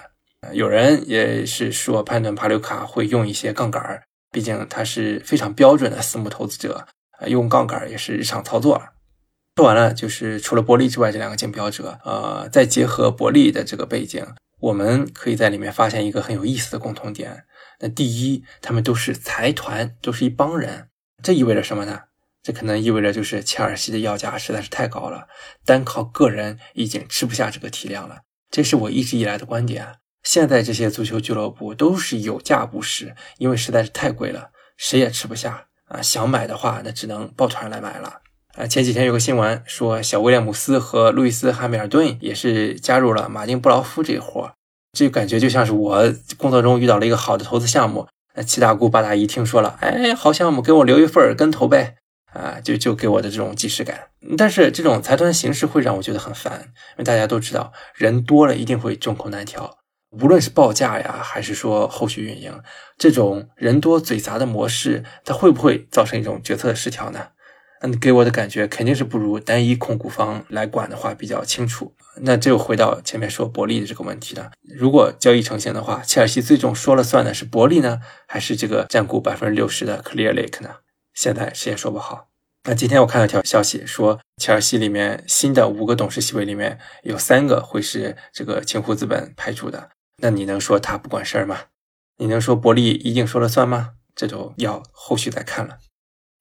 [0.53, 6.87] 有人也是说判断帕留卡会用一些杠杆儿，毕竟他是非常标准的私募投资者
[7.19, 8.81] 啊，用杠杆儿也是日常操作。
[9.55, 14.25] 说完了，就是除了伯利之外这两个竞标者，呃，再结合伯利的这个背景。
[14.59, 17.45] 我们可以在里面发现一个很有意思的共同点。
[17.79, 20.89] 那第一，他们都是财团，都是一帮人。
[21.21, 22.01] 这意味着什么呢？
[22.41, 25.27] 这可能意味着就是切尔西的要价实在是太高了，
[25.65, 28.21] 单靠个人已经吃不下这个体量了。
[28.49, 29.95] 这是我一直以来的观点。
[30.23, 36.01] 现在这些足球俱乐部都是有价不市，因为实在是太贵了，谁也吃不下啊。
[36.01, 38.21] 想买的话，那只能抱团来买了。
[38.57, 44.51] 啊，前几天有个新闻说，小威廉姆斯和路易斯汉密尔顿也是加入了马丁布劳夫这一伙，
[44.93, 48.07] 这感觉就像是我工作中遇到了一个好的投资项目。
[48.33, 51.97] 那七大姑八大姨听说了，哎，好项目，给我留一份跟投呗，
[52.33, 54.07] 啊，就就给我的这种即视感。
[54.35, 59.77] 但是这种财团形式会让我觉得很烦，因为大家都知道，人多了一定会众口难调，
[60.19, 62.59] 无论是报价呀，还是说后续运营，
[62.97, 67.27] 这种人多嘴杂的模式，它会不会造成一种决策失调呢？
[67.81, 71.93] 嗯，给我的感觉肯定是不如单一控股方来管的话比较清楚。
[72.21, 74.51] 那这又回到前面说伯利的这个问题了。
[74.61, 80.77] 如果交易成型的话，切尔西最终说了算的是伯利呢，还是这个占股百分之六十的 Clear Lake 呢？
[81.13, 82.29] 现在谁也说不好。
[82.63, 89.89] 那今天我看到一条消息，说切尔西里面新的五个董事席位里面有三个会是这个清湖资本派出的。
[90.21, 91.65] 那你能说他不管事儿吗？
[92.17, 93.91] 你能说伯利一定说了算吗？
[94.15, 95.77] 这就要后续再看了。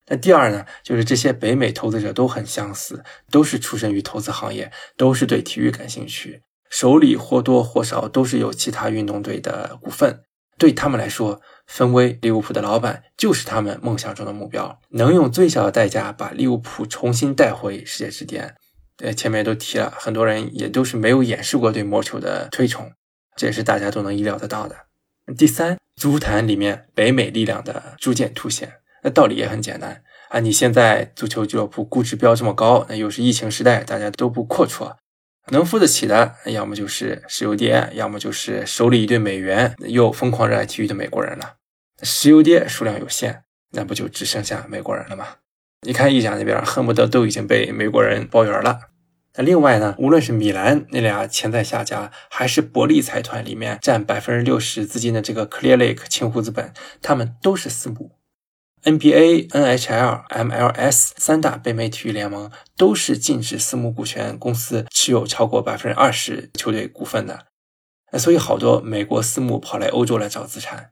[0.09, 10.21] 那第二呢，就是这些北美投资者都很相似，都是出身于投资行业，都是对体育感兴趣，手里或多或少都是有其他运动队的股份。
[10.59, 18.55] 对他们来说，分威利物浦的老板就是他们梦想中的目标，能用最小的代价把利物浦重新带回世界之巅。
[18.99, 22.91] 呃，前面都提了，很多人也都是没有掩饰过对魔球的推崇，
[23.37, 24.77] 这也是大家都能意料得到的。
[25.37, 28.73] 第三，足坛里面北美力量的逐渐凸显。
[29.07, 30.41] 那道理也很简单啊！
[30.41, 34.97] 你现在足球俱乐部估值标这么高，那又是疫情时代，大家都不阔绰，
[35.53, 41.55] 能付得起的，要么就是石油爹，要么就是手里一堆美元又疯狂热爱体育的美国人了。
[42.03, 45.27] 石油爹数量有限，那不就只剩下美国人了吗？
[45.83, 48.81] 你看意甲那边恨不得都已经被美国人包圆了。
[49.37, 58.16] 那另外呢，无论是米兰那俩潜在下家，还是伯利财团里面占百分之六十资金的这个 Clear Lake 青湖资本，他们都是私募。
[58.87, 67.47] NBA、NHL、MLS 三大北美体育联盟都是禁止私募股权公司持有超过百分之二十球队股份的。
[68.13, 70.91] 那所以好多美国私募跑来欧洲来找资产。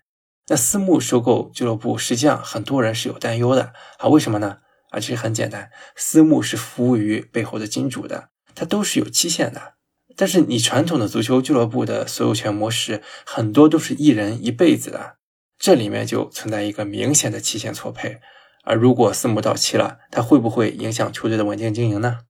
[0.48, 4.08] 那私募收购俱乐部，实际上很多人是有担忧的啊？
[4.08, 4.58] 为什么呢？
[4.90, 8.30] 啊，其实很简单，私募是服务于背后的金主的。
[8.56, 9.74] 它都是有期限的，
[10.16, 15.14] 但是你传统的足球俱乐部的所有权模式很多都是一人一辈子的，
[15.58, 18.20] 这里面就存在一个明显的期限错配。
[18.64, 22.20] 而如果私募到期了，它会不会影响球队的稳定经营呢？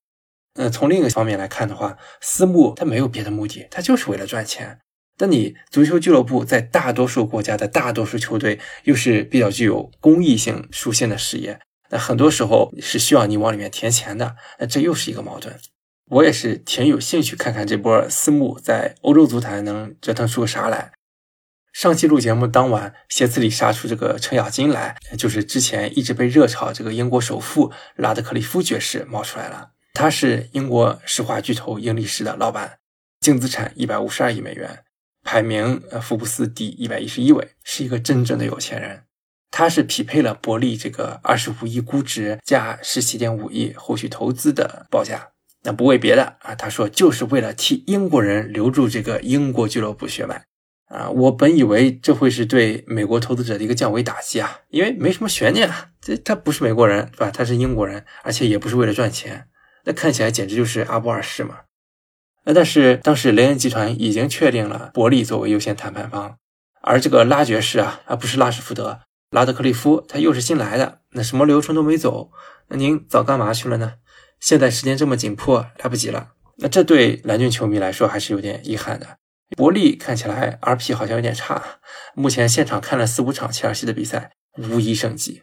[0.54, 4.80] 那从另一个方面来看的话，私募它没有别的目的，它就是为了赚钱。
[5.16, 11.60] 但你足球俱乐部在大多数国家的大多数球队又是比较具有公益性属性的事业，
[11.90, 15.56] 那很多时候是需要你往里面填钱的，那这又是一个矛盾。
[16.10, 20.92] 我也是挺有兴趣看看这波私募在欧洲足坛能折腾出个啥来。
[21.74, 29.72] 上期录节目当晚，鞋子里杀出这个程咬金来，就是之前一直被热炒这个英国首富拉德克利夫爵士冒出来了。
[29.94, 32.78] 他是英国石化巨头英力士的老板，
[33.18, 34.84] 净资产一百五十二亿美元，
[35.24, 39.02] 排名呃福布斯第一百一十一位，是一个真正的有钱人。
[39.50, 45.30] 他是匹配了伯利这个二十五亿估值加十七点五亿后续投资的报价。
[45.64, 50.44] 那不为别的啊，他说就是为了替英国人留住这个英国俱乐部血脉
[50.94, 51.11] 啊。
[51.11, 57.30] 我本以为这会是对美国投资者的一个降维打击啊，因为没什么悬念啊，这他不是美国人对吧？
[57.30, 59.48] 他是英国人，而且也不是为了赚钱，
[59.85, 61.61] 那看起来简直就是阿布二世嘛。
[62.44, 66.37] 那但是当时雷恩集团已经确定了伯利作为优先谈判方，
[66.83, 72.30] 而这个拉爵士啊，啊不是拉什福德，拉德克利夫他又是新来的，那什么流程都没走，
[72.68, 73.94] 那您早干嘛去了呢？
[74.40, 76.33] 现在时间这么紧迫，来不及了。
[76.59, 79.16] 那这对蓝军球迷来说还是有点遗憾的。
[79.56, 81.80] 伯利看起来 RP 好像有点差，
[82.14, 85.42] 目前现场看了四五场切尔西的比赛，无一胜绩。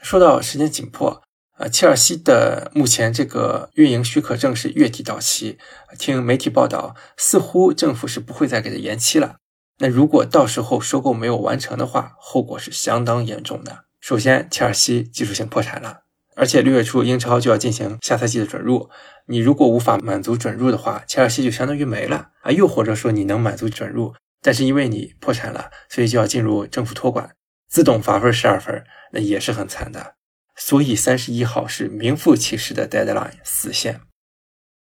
[0.00, 1.22] 说到时间紧迫，
[1.58, 5.58] 呃，切尔西的目前这个运营许可证是月底到期，
[5.98, 9.36] 听媒体报道，似乎政府是不会再给他延期了。
[9.78, 13.84] 那如果到时候收购没有完成的话，后果是相当严重的。
[14.00, 16.03] 首先，切尔西技术性破产了。
[16.36, 18.90] 而且六月初英超就要进行下赛季的准入，
[19.26, 22.50] 你如果无法满足准入的话，切尔西就相当于没了啊。
[22.50, 27.30] 又或者说你能满足准入，但是因为你破产了，所以就要进入政府托管，
[27.68, 30.14] 自动罚分十二分，那也是很惨的。
[30.56, 34.00] 所以三十一号是名副其实的 deadline 死线。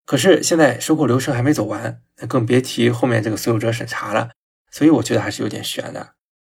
[0.05, 4.31] 可是现在收购流程还没走完，那更别提后面这个所有者审查了。
[4.71, 6.15] 所以我觉得还是有点悬的。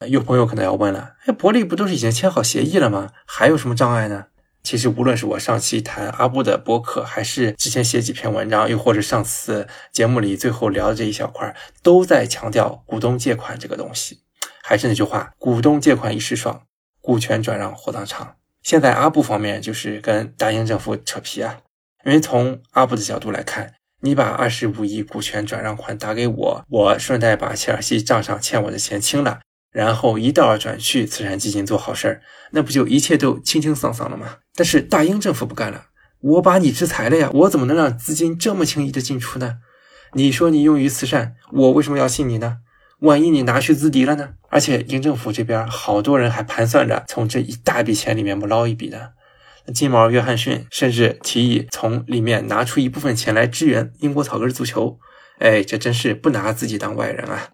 [0.09, 3.11] 有朋友可能要问了，哎，伯利不都是已经签好协议了吗？
[3.27, 4.27] 还有什么障碍呢？
[4.63, 14.21] 其实，无论是我上期谈阿布的博客，还是之前写几篇文章，又或者上次节目里最后聊的这一小块，都在强调股东借款这个东西。
[14.63, 16.63] 还是那句话，股东借款一时爽，
[17.01, 18.37] 股权转让火葬场。
[18.63, 21.61] 现在阿布方面就是跟大英政府扯皮啊，
[22.05, 29.41] 因为从阿布的角度来看，你把二十五亿股权转让款打给我，我顺带把切尔西账上欠我的钱清了。
[29.73, 34.39] 然后一道转去慈善基金做好事儿，那不就一切都清清爽爽了吗？
[34.55, 35.87] 但是大英政府不干了，
[36.21, 39.59] 我把你制裁了呀，我怎么能让资金这么轻易的进出呢？
[40.15, 42.59] 你说你用于慈善，我为什么要信你呢？
[43.01, 44.31] 万一你拿去资敌了呢？
[44.49, 49.11] 而且英政府这边好多人还盘算着从这一大笔钱里面不捞一笔呢。
[49.73, 54.99] 金毛约翰逊甚至提议从里面拿出一部分钱来支援英国草根足球。
[55.39, 57.51] 哎，这真是不拿自己当外人啊！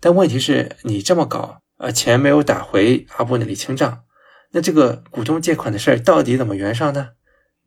[0.00, 4.04] 但问题是你这么搞，呃，钱没有打回阿布那里清账，
[4.52, 7.10] 那这个股东借款的事儿到底怎么圆上呢？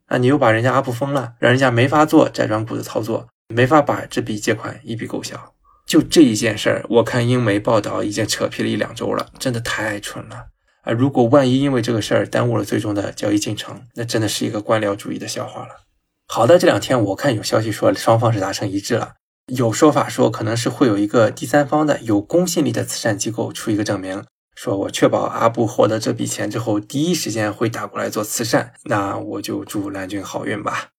[0.07, 5.53] 啊，你又把人家阿布封了，让人家没法做债转股的操作，没法把这笔借款一笔勾销。
[5.85, 10.47] 就这一件事儿，我看英媒报道已经扯皮了一两周了，真的太蠢了
[10.83, 10.91] 啊！
[10.91, 15.81] 如果万一因为这个事儿耽误了最终的交易进程，那真的是一个官僚主义的笑话了。
[16.27, 19.13] 好的，这两天我看有消息说双方是达成一致了。
[19.49, 24.23] 有说法说，可能是会有一个第三方的有公信力的慈善机构出一个证明，
[24.55, 28.73] 说我确保阿布获得这笔钱之后，第一时间会打过来做慈善。
[28.85, 30.89] 那我就祝蓝军好运吧。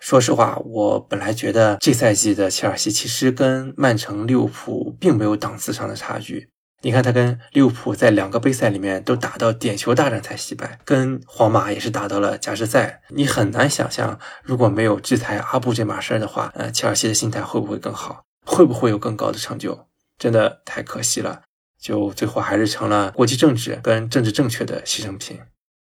[0.00, 6.50] 说实话，我本来觉得这赛季的切尔西其实跟曼城、利物浦并没有档次上的差距。
[6.80, 13.02] 你看，他跟利物浦在两个杯赛里面都打到点球大战才惜败，跟皇马也是打到了加时赛。
[13.08, 18.22] 你很难想象，如果没有制裁阿布这码事儿的话，呃，切尔西的心态会不会更好？
[18.46, 19.88] 会不会有更高的成就？
[20.18, 21.42] 真的太可惜了，
[21.80, 25.40] 就最后还是成了国际政治跟政治正确的牺牲品。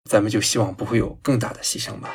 [0.09, 2.09] 咱们就希望不会有更大的牺牲吧。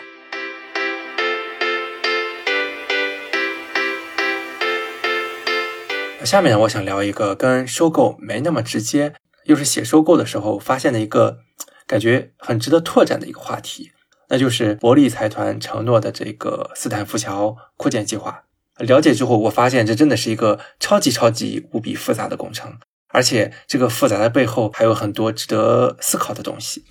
[6.25, 9.14] 下面，我想聊一个跟收购没那么直接，
[9.45, 11.41] 又是写收购的时候发现的一个
[11.87, 13.93] 感觉很值得拓展的一个话题，
[14.31, 18.45] 那就是伯利财团承诺的这个斯坦福桥扩建计划。
[18.79, 22.79] 了解之后，我发现这真的是一个超级超级无比复杂的工程，
[23.11, 26.85] 而且这个复杂的背后还有很多值得思考的东西。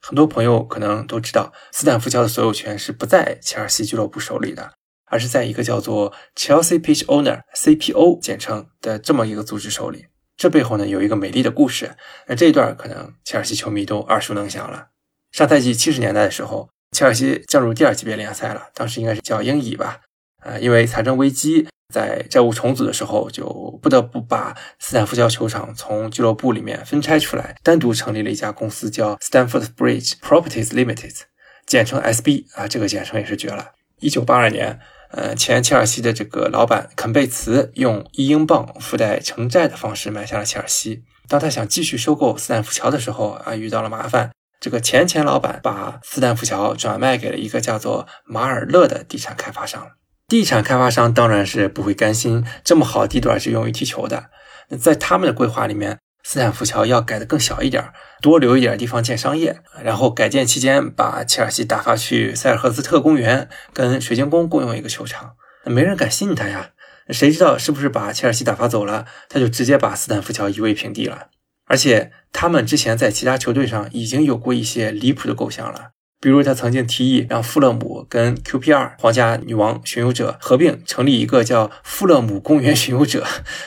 [0.00, 4.72] 很多朋友可能都知道，斯坦福桥的所有权是不在切尔西俱乐部手里的，
[5.10, 10.06] 而是在一个叫做 Chelsea Pitch Owner（CPO） 简称的这么一个组织手里。
[10.36, 11.96] 这背后呢有一个美丽的故事，
[12.26, 14.88] 那这一段可能切尔西球迷都耳熟能详了。
[15.32, 20.00] 上赛季七十年代的时候，切尔西降入第二级别联赛了，当时应该是叫英乙吧。
[20.42, 23.44] 呃，因为财政危机，在债务重组的时候，就
[23.82, 31.22] 不得不把斯坦福桥球场从俱乐部里面分拆出来，单独成立了一家公司，叫 Stanford Bridge Properties Limited，
[31.66, 33.72] 简称 SB 啊，这个简称也是绝了。
[33.98, 34.78] 一九八二年，
[35.10, 41.04] 呃，前切尔西的这个老板肯贝茨用一英镑附带城债的方式买下了切尔西。
[41.28, 44.30] 当他想继续收购斯坦福桥的时候啊，遇到了麻烦。
[44.60, 49.92] 这个前前老板把斯坦福桥转卖给了一个叫做马尔勒的地产开发商。
[50.26, 54.30] 地产开发商当然是不会甘心这么好地段是用于踢球的。
[54.68, 59.60] 那在他们的规划里面，斯坦福桥要改的更小一点，多留一点地方建商业。
[59.82, 65.36] 然后改建期间，把切尔西打发去塞尔赫斯特公园，跟水晶宫共用一个球场。
[65.64, 66.70] 没人敢信他呀，
[67.10, 71.28] 谁知道是不是把切尔西打发走了，他就直接把斯坦福桥夷为平地了。
[71.66, 75.90] 而且他们之前在其他球队上已经有过一些离谱的构想了。
[76.20, 83.24] 比如，他曾经提议让富勒姆跟 QPR 皇家女王巡游者合并成立一个叫富勒姆公园巡游者，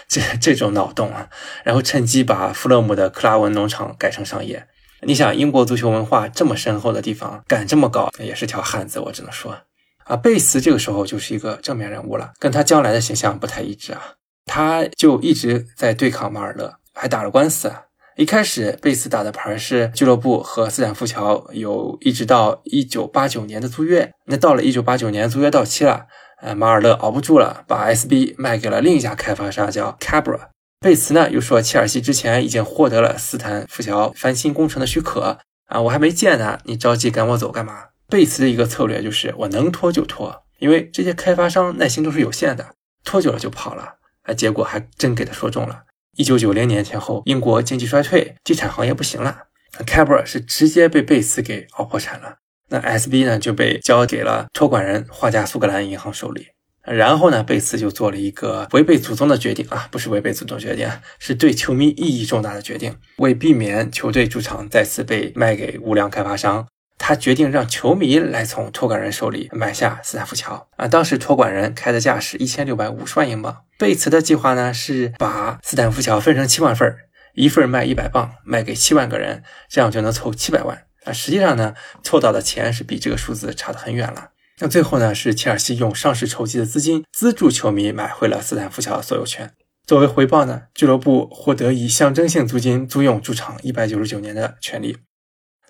[0.07, 1.29] 这这种脑洞啊，
[1.63, 4.67] 然后趁机把富勒姆的克拉文农场改成商业。
[5.03, 9.57] 你想，英国足球文化这么深厚的地方，敢这么搞也是条汉子，我只能说
[10.03, 10.17] 啊。
[10.17, 14.01] 贝斯这个时候就是一个正面人物了，跟他将来的形象不太一致啊，
[14.45, 17.71] 他就一直在对抗马尔勒，还打了官司。
[18.17, 24.11] 一开始，贝斯打的牌是俱乐部和斯坦福桥有一直到一九八九年的租约。
[24.25, 26.07] 那到了一九八九年租约到期了，
[26.41, 30.49] 呃，马尔勒熬不住了，把 SB 卖给了另一家开发商，叫 Cabra。
[30.81, 35.37] 贝茨呢又说，切尔西之前已经获得了斯坦福桥翻新工程的许可
[35.67, 37.85] 啊，我还没建呢，你着急赶我走干嘛？
[38.09, 43.95] 贝茨的一个策略就是我能拖就拖，因为这些开发商耐心都是有限的，拖久了就跑了。
[44.23, 45.83] 啊，结果还真给他说中了。
[46.17, 49.43] 一九九零年前后，英国经济衰退，地产行业不行了
[49.87, 52.35] c a b r 是直接被贝茨给熬破产了。
[52.69, 56.47] 那 SB 呢就被交给了托管人画家苏格兰银行手里。
[56.83, 60.89] 然后呢，贝茨就做了一个违背祖宗的决定啊，不是违背祖宗决定，
[61.19, 62.97] 是对球迷意义重大的决定。
[63.17, 66.67] 为避免球队主场再次被卖给无良开发商。
[67.03, 70.87] 他决定让球迷来从托管人手里买下斯坦福桥啊！
[70.87, 73.63] 当时托管人开的价是一千六百五十万英镑。
[73.79, 76.99] 贝茨的计划呢是把斯坦福桥分成七万份儿
[77.33, 81.11] 一份卖一百磅，卖给七万个人，这样就能凑七百万啊！
[81.11, 81.73] 实际上呢，
[82.03, 84.29] 凑到的钱是比这个数字差得很远了。
[84.59, 89.51] 那最后呢，是切尔西用上市筹集的资金资助球迷买回了斯坦福桥的所有权。
[89.87, 94.97] 作为回报呢，俱乐部获得以象征性租金租用主场一百九十九年的权利。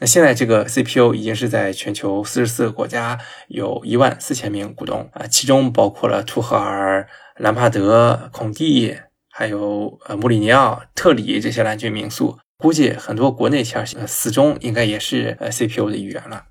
[0.01, 8.97] 那现在这个 CPO 已经是在全球四十四个国家有一万四千名股东啊，其中包括了图赫尔、兰帕德、孔蒂，
[9.29, 12.39] 还有呃穆里尼奥、特里这些蓝军名宿。
[12.57, 16.45] 估计很多国内切尔西死忠应该也是呃 CPO 的一员了。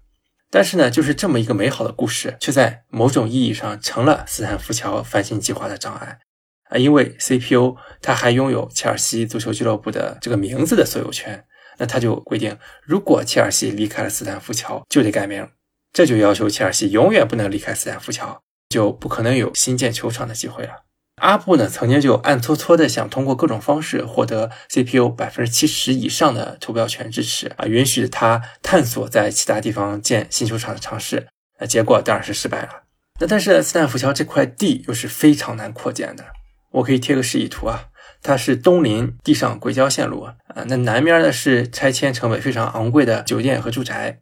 [0.48, 6.20] 但是呢，就是这么一个美好的故事，却在某种意义上成了斯坦福桥翻新计划的障碍
[6.68, 11.44] 啊，因为 CPO 它还拥有切尔西足球俱乐部的这个名字的所有权。
[11.80, 15.48] 那他就规定，如果切尔西离开了斯坦福桥，就得改名。
[15.92, 20.84] 这就要求切尔西永远不能离开斯坦福桥，就不可能有新建球场的机会了。
[21.22, 31.26] 阿布呢，曾经就暗搓搓的想通过各种方式获得 CPU 百分之七十以上的投票权支持啊，允许他探索在其他地方建新球场的尝试。
[31.58, 32.84] 那结果当然是失败了。
[33.20, 36.24] 那但是斯坦福桥这块地又是非常难扩建的，
[36.70, 37.88] 我可以贴个示意图啊。
[38.22, 44.20] 它是东临地上轨交线路啊，那南面呢是拆迁成本非常昂贵的酒店和住宅，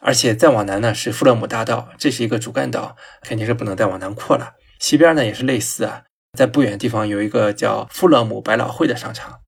[0.00, 4.54] 而且再往南呢是富勒姆大道，这是一个主干道，肯定是不能再往南扩了。
[4.78, 6.04] 西边呢也是类似啊，
[6.38, 9.40] 在不远地方有一个叫富勒姆百老汇的商场，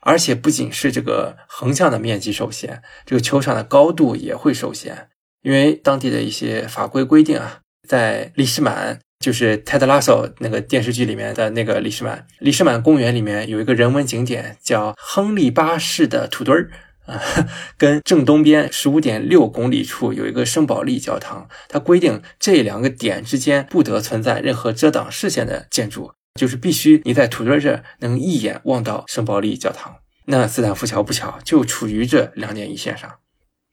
[0.00, 5.10] 而且不仅是这个横向的面积受限，这个球场的高度也会受限，
[5.42, 8.98] 因为当地的一些法规规定啊，在利什满。
[9.22, 16.70] 就是泰德拉索那个电视剧里面的那个李士满，李士满公园里面有一个人文景点叫亨利八世的土堆儿
[17.06, 17.20] 啊，
[17.78, 29.96] 跟正东边十五点六公里处有一个圣保利教堂，它规定这两个点之间不得存在任何遮挡视线的建筑，就是必须你在土堆这儿能一眼望到圣保利教堂。
[30.26, 33.10] 那斯坦福桥不巧就处于这两点一线上，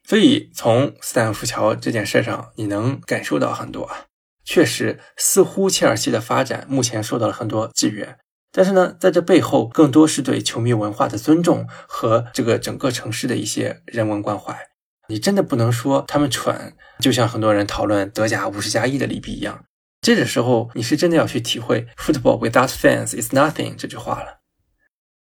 [0.08, 4.06] 所以从斯坦福桥这件事上，你能感受到很多啊。
[4.52, 8.18] 确实，似乎切尔西的发展目前受到了很多制约，
[8.50, 14.58] 但是呢，在这背后更多是对球迷文化的尊重和这个整个城市的一些人文关怀。
[15.06, 19.62] 你真的不能说他们蠢，就像很多人讨论德甲五十加一的利弊一样。
[20.00, 24.40] 这个时候，你是真的要去体会 “football without fans is nothing” 这句话了。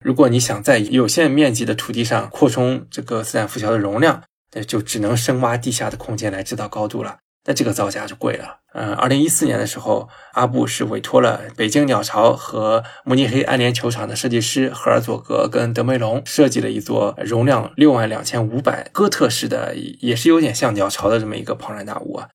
[0.05, 4.23] 如果你想在有限面积的土地上扩充这个斯坦福桥的容量，
[4.53, 7.21] 那就只能深挖地下的空间来制造高度了。
[7.47, 8.64] 那这个造价就贵了。
[8.75, 22.29] 嗯，二零一四年的时候，阿布是委托了北京鸟巢和慕尼黑安联球场的设计师赫尔佐格跟德梅隆设计了一座容量六万两千五百哥特式的，也是有点像鸟巢的这么一个庞然大物啊。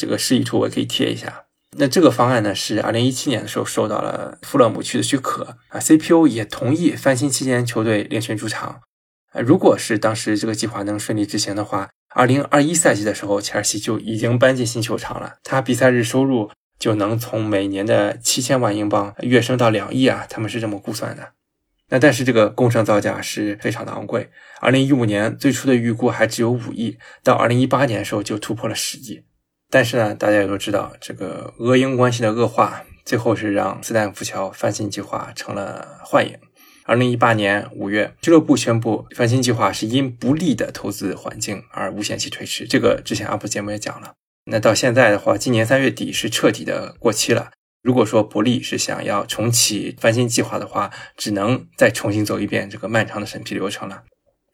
[0.00, 1.46] 这个示意图我可以贴一下。
[1.76, 8.80] 那这个方案呢，是二零一七年的时候受到了富勒姆区的许可啊，CPU 也同意翻新期间球队另寻主场。
[9.34, 21.32] 如果是当时这个计划能顺利执行的话，二零二一赛季的时候，切尔西就已经搬进新球场了，他比赛日收入就能从每年的七千万英镑跃升到两亿啊，他们是这么估算的。
[21.88, 24.30] 那但是这个工程造价是非常的昂贵，
[24.60, 29.22] 二零一五年最初的预估还只有五亿，到二零一八年的时候就突破了十亿。
[29.68, 36.36] 但是呢，大家也都知道，这个俄英关系的恶化，最后是让斯坦福桥翻新计划成了幻影。
[36.90, 42.66] 二零一八年五月，俱乐部宣布翻新计划是因不利的投资环境而无限期推迟。
[42.66, 44.14] 这个之前 UP 节目也讲了。
[44.46, 47.52] 那到现在的话，今年三月底是彻底的过期了。
[47.80, 54.02] 如果说伯利是想要重启翻新计划的话，只能再重新走一遍这个漫长的审批流程了。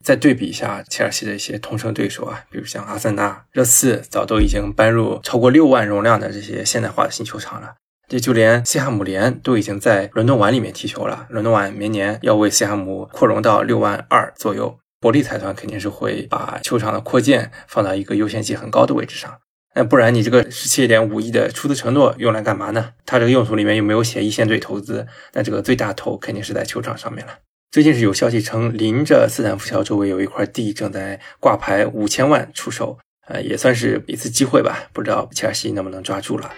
[0.05, 7.77] 再对比一下切尔西的一些同城对手啊，比如像阿森纳、热刺，早都已经搬入超过六万容量的这些现代化的新球场了。
[8.09, 11.27] 这就连西汉姆联都已经在伦敦碗里面踢球了。
[11.29, 19.39] 伦敦碗明年要为西汉姆扩容到六万二左右，伯利财团肯定是会把球场的扩建放到一个优先级很高的位置上。
[19.75, 22.93] 那不然你这个十七点五亿的出资承诺用来干嘛呢？
[23.05, 27.33] 它这个用途里面又没有写一线队投资，那这个最大头肯定是在球场上面了。
[27.73, 32.97] 最近是有消息称，临着斯坦福桥周围有一块地正在挂牌五千万出售，
[33.27, 34.89] 呃，也算是一次机会吧。
[34.93, 36.53] 不知道切尔西能不能抓住了。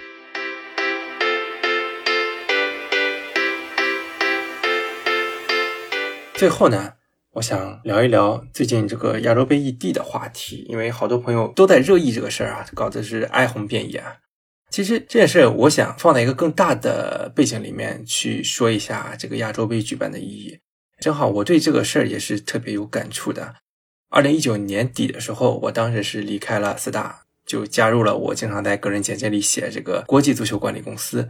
[6.38, 6.92] 最后呢，
[7.32, 14.14] 我想聊一聊最近这个亚洲杯异地的话题，因为好多朋友都在热议这个事儿啊，搞的是哀鸿遍野啊。
[14.70, 20.60] 其实这件事，我想放在一个更大的背景里面去说一下这个亚洲杯举办的意义。
[21.00, 23.56] 正好我对这个事儿也是特别有感触的。
[24.08, 31.28] 二零一九年底的时候，我当时是离开了四大，就加入了我经常在个人简介里写这个国际足球管理公司。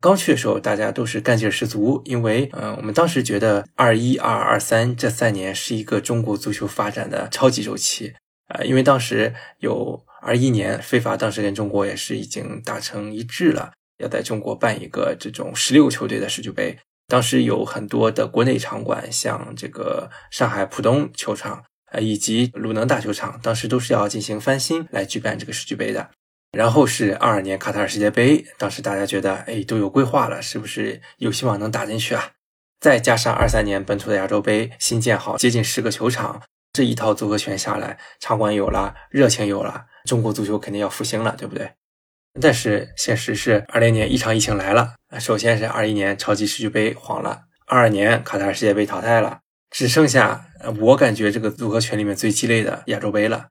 [0.00, 8.14] 刚去的时候，大家都是干劲十足，因为嗯，我们当时觉得二一、二二、三这三年是一个中国足球发展的超级周期
[8.48, 16.78] 啊，因为当时有二一年，非法当时跟中国也是已经达成一致了，要在中国办一个这种十六球队的世俱杯。
[17.08, 26.10] 当时有很多的国内场馆，像这个上海浦东球场，呃，以及鲁能大球场，当时都是要进行翻新来举办这个世俱杯的。
[26.52, 32.32] 然后是二二年卡塔尔世界杯，当时大家觉得，哎，都有规划了，是不是有希望能打进去啊？
[32.80, 36.42] 再加上二三年本土的亚洲杯新建好接近十个球场，
[36.72, 41.72] 这一套组合拳下来，场馆有了，热情有了，中国足球肯定要复兴了，对不对？
[42.40, 44.94] 但是现实是，二零年一场疫情来了。
[45.18, 49.40] 首先是二一年超级世界杯黄了，二二年卡塔尔世界杯淘汰了，
[49.70, 50.46] 只剩下
[50.80, 53.48] 我感觉这个组合拳里面最鸡肋的亚洲杯了。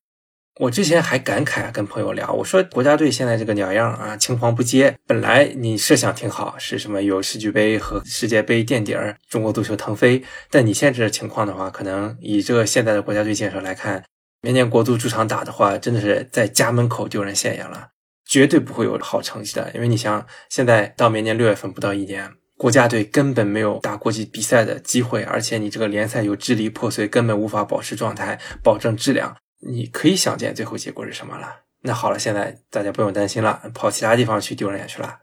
[0.58, 4.95] 我之前还感慨跟朋友聊，我说国家队现在这个鸟样啊，青黄不接。
[5.06, 10.24] 本来你设想挺好，是什么有世俱杯和世界杯垫底儿，中国足球腾飞。
[10.49, 14.01] 但你现在这情况的话，可能以这个现在的国家队建设来看，
[14.41, 17.89] 明年国足主场打的话，真的是在家门口丢人现眼了。
[18.26, 29.36] 绝对不会有好成绩的，因为你想，现在到明年六月份不到一年，国家队根本没有打国际比赛的机会，而且你这个联赛又支离破碎，根本无法保持状态，保证质量。
[29.66, 31.61] 你可以想见最后结果是什么了。
[31.82, 35.18] 那好了，现在大家不用担心了，跑其他地方去丢人眼去了。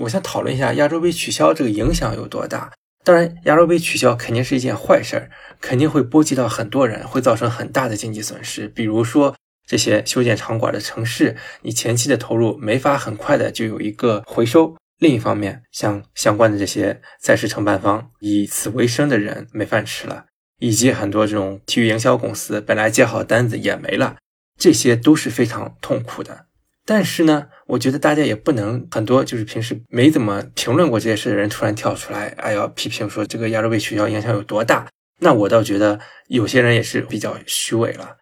[0.00, 2.72] 我想讨论一下亚洲杯取消这个影响有多大。
[3.04, 5.30] 当然，亚洲杯取消肯定是一件坏事儿，
[5.60, 9.34] 肯定会波及到很多人，会造成很大的经济损失，比如说。
[9.64, 14.76] 这些修建场馆的城市，你前期的投入没法很快的就有一个回收。
[14.98, 20.26] 另一方面，像相关的这些赛事承办方，以此为生的人没饭吃了，
[20.62, 24.14] 以及很多这种体育营销公司本来接好单子也没了，
[24.56, 26.46] 这些都是非常痛苦的。
[26.86, 34.86] 但是呢，我觉得大家也不能很多就是平时没怎么评论过这些事的人突然跳出来，哎呀批评说这个亚洲杯取消影响有多大。
[35.18, 35.98] 那我倒觉得
[36.28, 38.18] 有些人也是比较虚伪了。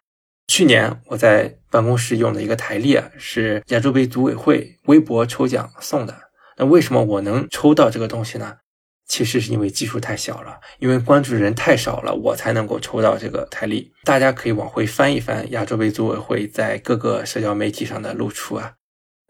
[0.47, 6.15] 去年我在办公室用的一个台历啊，是亚洲杯组委会微博抽奖送的。
[6.57, 8.57] 那为什么我能抽到这个东西呢？
[9.11, 13.91] 其实是因为基数太小了，因为关注人太少了，我才能够抽到这个台历。
[14.05, 18.71] 大家可以往回翻一翻亚洲杯组委会在各个社交媒体上的露出啊，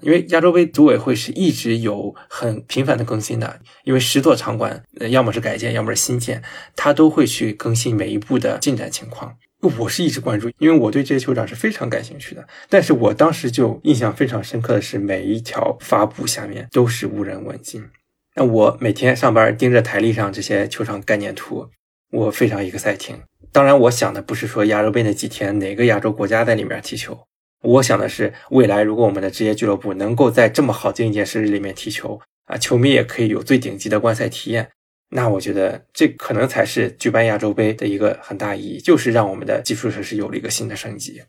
[0.04, 6.44] 因为亚洲杯组委会是一直有很频繁的更新的，因为十座场馆要么是改建，要么是新建，
[6.76, 9.36] 它都会去更新每一步的进展情况。
[9.80, 12.48] 我是一直关注，因为我对这些酋长是非常感兴趣的。
[12.70, 17.84] 但是我当时就印象非常深刻的是，每一条发布下面都是无人问津。
[18.36, 21.70] 那我每天上班盯着台历上这些球场概念图，
[22.12, 23.18] 我非常 exciting。
[23.52, 27.28] 当然，我想的不是说亚洲杯那几天哪个亚洲国家在里面踢球，
[27.62, 34.70] 我想的是未来如果我们的职业俱乐部能够在这么好的一件事里面踢球啊，球迷也可以有最顶级的观赛体验。
[35.10, 41.22] 那我觉得这可能才是举办亚洲杯的一个很大意义，就是让我们的基础设施有了一个新的升级。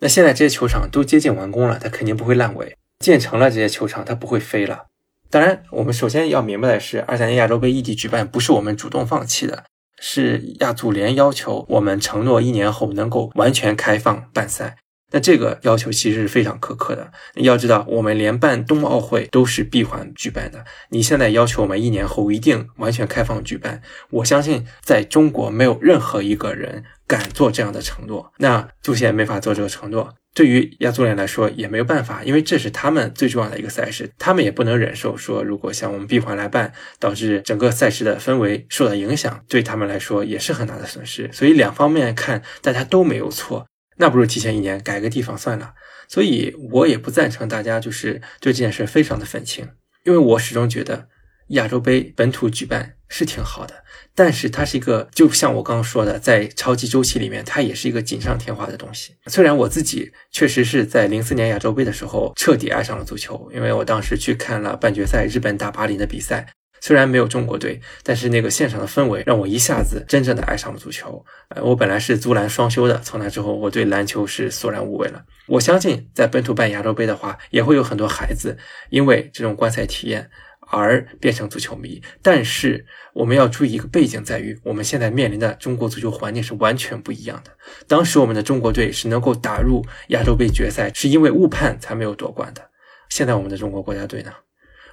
[0.00, 2.76] 那现在这些球场都接近完工了，它肯定不会烂尾。
[2.98, 4.88] 建成了这些球场，它不会飞了。
[5.30, 9.64] 当然，我们首先要明白的是，二三年亚洲杯异地举办不是我们主动放弃的，
[10.00, 14.76] 是亚足联要求我们承诺一年后能够完全开放办赛。
[15.10, 17.10] 那这个要求其实是非常苛刻的。
[17.34, 28.32] 要知道，我们连办冬奥会都是闭环举办的，你现在要求我们一年后一定完全开放举办，我相信在中国没有任何一个人敢做这样的承诺。
[28.38, 30.14] 那足协没法做这个承诺。
[30.32, 41.28] 对于亚足联来说也没有办法，因为这是他们最重要的一个赛事，他们也不能忍受说如果像我们闭环来办，导致整个赛事的氛围受到影响，对他们来说也是很大的损失。
[41.32, 43.66] 所以两方面看，大家都没有错，
[44.00, 45.74] 那不如提前一年改个地方算了。
[46.08, 49.68] 所以我也不赞成大家就是对这件事非常的愤青，
[50.04, 51.06] 因为我始终觉得
[51.50, 53.84] 亚洲杯本土举办是挺好的。
[54.12, 59.14] 但是它是一个，就像我刚刚说的，在超级周期里面，它也是一个锦上添花的东西。
[59.26, 66.48] 虽然我自己确实是在零四年亚洲杯的时候彻底爱上了足球，因为我当时去看了半决赛日本打巴林的比赛，
[66.80, 71.24] 虽然没有中国队，但是那个现场的氛围让我一下子真正的爱上了足球。
[71.48, 75.24] 呃，我本来是足篮双修的，从那之后我对篮球是索然无味了。
[75.46, 78.56] 我相信在本土办亚洲杯的话，也会有很多孩子
[78.90, 80.30] 因为这种观赛体验。
[80.72, 87.50] 而变成足球迷，但是我们要注意一个背景，在于我们现在面临的中国足球环境是完全不一样的。
[87.88, 92.62] 当时我们的中国队是能够打入亚洲杯决赛，是因为误判才没有夺冠的。
[93.08, 94.30] 现在我们的中国国家队呢？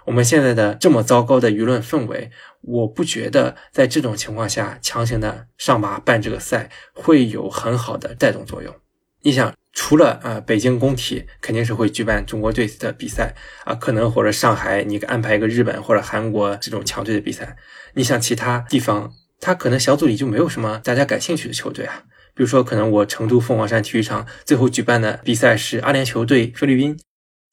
[0.07, 2.31] 我们现在的这么糟糕的舆论氛围，
[2.61, 8.73] 我不觉得在这种情况下强行的上马办这个赛会有很好的带动作用。
[9.21, 9.53] 你想？
[9.73, 17.55] 除了啊，北京工体肯定是会举办中国队的比赛啊，可能或者上海你安排一个日本或者韩国这种强队的比赛。
[17.93, 22.05] 你像其他地方，他可能小组里就没有什么大家感兴趣的球队啊。
[22.33, 26.97] 比如说，可能我成都凤凰山体育场最后举办的比赛是阿联酋对菲律宾，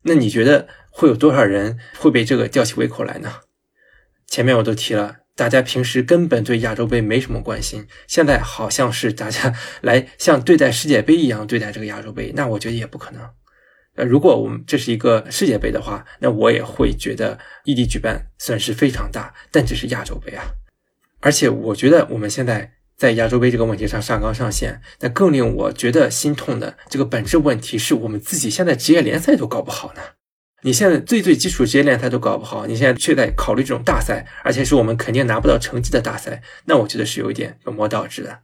[0.04, 3.40] 那你觉得会有多少人会被这个吊起胃口来呢？
[4.26, 5.16] 前面我都提了。
[5.36, 9.52] 大家平时根本对亚洲杯没什么关心，现在好像是大家
[9.82, 13.28] 来像对待世界杯一样对待这个亚洲杯，那我觉得也不可能。
[13.96, 19.34] 呃，如果我们这是一个世界杯的话，那我也会觉得异地举办损失非常大。
[19.50, 20.44] 但这是亚洲杯啊，
[21.18, 30.00] 而且我觉得我们现在在亚洲杯这个问题上上纲上线，那更令我觉得心痛的这个本质问题是我们自己现在职业联赛都搞不好呢。
[30.62, 38.38] 你现在最最基础职业联赛都搞不好，你现在却在考虑这种大赛，而且是我们肯定拿不到成绩的大赛，那我觉得是有一点本末倒置的。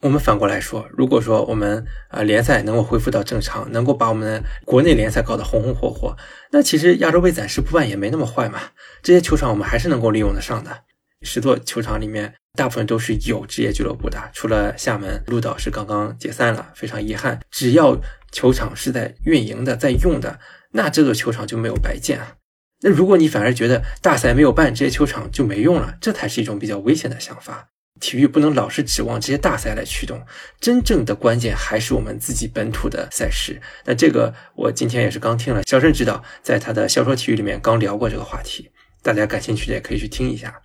[0.00, 6.16] 我们反过来说，如果说我们啊联赛能够恢复到正常，能够把我们国内联赛搞得红红火火，
[6.52, 8.58] 那其实亚洲杯暂时不办也没那么坏嘛。
[9.02, 10.84] 这些球场我们还是能够利用得上的。
[11.20, 17.40] 十座球场里面，大部分都是有职业俱乐部的，除了厦门鹿岛是刚刚解散了，非常遗憾。
[17.50, 17.98] 只要
[18.32, 20.38] 球场是在运营的，在用的。
[20.72, 22.36] 那这座球场就没有白建啊！
[22.82, 27.68] 那如果你反而觉得大赛没有办，这些球场就没用了，这才是一种比较危险的想法。
[28.00, 30.24] 体育不能老是指望这些大赛来驱动，
[30.60, 33.60] 真正的关键还是我们自己本土的赛事。
[33.84, 38.70] 那这个我今天也是刚听了，小盛指导在他的《小说体育》里面刚聊过这个话题，
[39.02, 40.62] 大家感兴趣的也可以去听一下。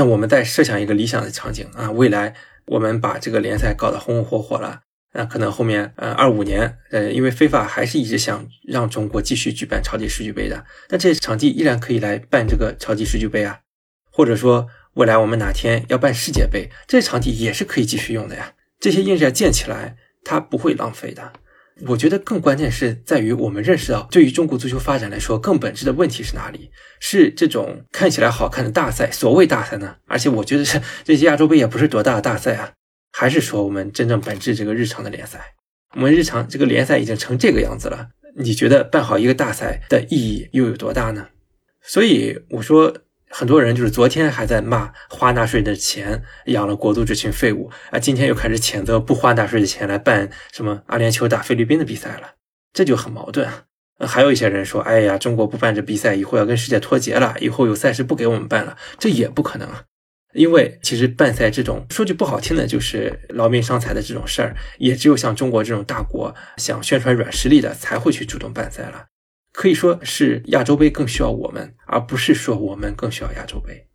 [0.00, 2.34] 那我们再设想一个理想的场景啊，未来
[2.68, 4.80] 我们把这个联赛搞得红红火火了。
[5.12, 13.58] 那可能后面，呃，二五年，呃，因为非法还是一直想让中国继续举办超级世俱杯的，那这场地依然可以来办这个超级世俱杯啊，
[14.10, 18.54] 或者说未来我们哪天要办世界杯，这场地也是可以继续用的呀。
[18.78, 21.34] 这些硬件建起来，它不会浪费的。
[21.86, 26.70] 我觉得更关键是在于我们认识到，对于中国足球发展来说，更本质的问题是哪里？
[27.00, 29.96] 是这种看起来好看的大赛，所谓大赛呢？
[30.06, 32.72] 而且我觉得是这些亚洲杯也不是多大的大赛啊，
[33.12, 35.54] 还是说我们真正本质这个日常的联赛？
[35.94, 41.28] 我们日常这个联赛已经成这个样子了，你觉得办好一个大赛的意义又有多大呢？
[41.82, 42.96] 所以我说。
[43.32, 52.32] 很多人就是昨天还在骂花纳税的钱养了国足这群废物啊，今天又开始谴责不花纳税的钱来办什么阿联酋打菲律宾的比赛了，
[52.72, 53.64] 这就很矛盾啊。
[54.06, 59.84] 还有一些人说，哎呀，中国不办这比赛，以后要跟世界脱节了，以后有赛事不给我们办了，这也不可能啊。
[60.32, 69.06] 因为其实办赛这种说句不好听的，就是劳民伤财的这种事儿，也只有像中国这种大国想宣传软实力的才会去主动办赛了。
[69.52, 73.86] 可以说是亚洲杯更需要我们，而不是说我们更需要亚洲杯。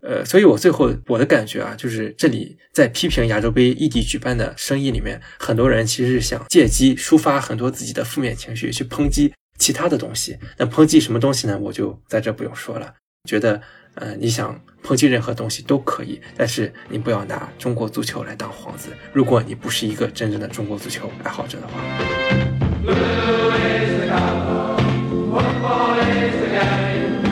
[0.00, 10.36] 呃，所以我最后我的感觉啊，就是这里在批评亚洲杯异地举办的声音里面，很多人其实是想借机抒发很多自己的负面情绪，去抨击其他的东西。
[10.58, 11.56] 那抨击什么东西呢？
[11.56, 12.94] 我就在这不用说了。
[13.28, 13.62] 觉得，
[13.94, 18.88] 呃，你想抨击任何东西都可以，但是你不要拿中国足球来当幌子。
[19.12, 21.80] 如果你不是一个真正的中国足球爱好者的话。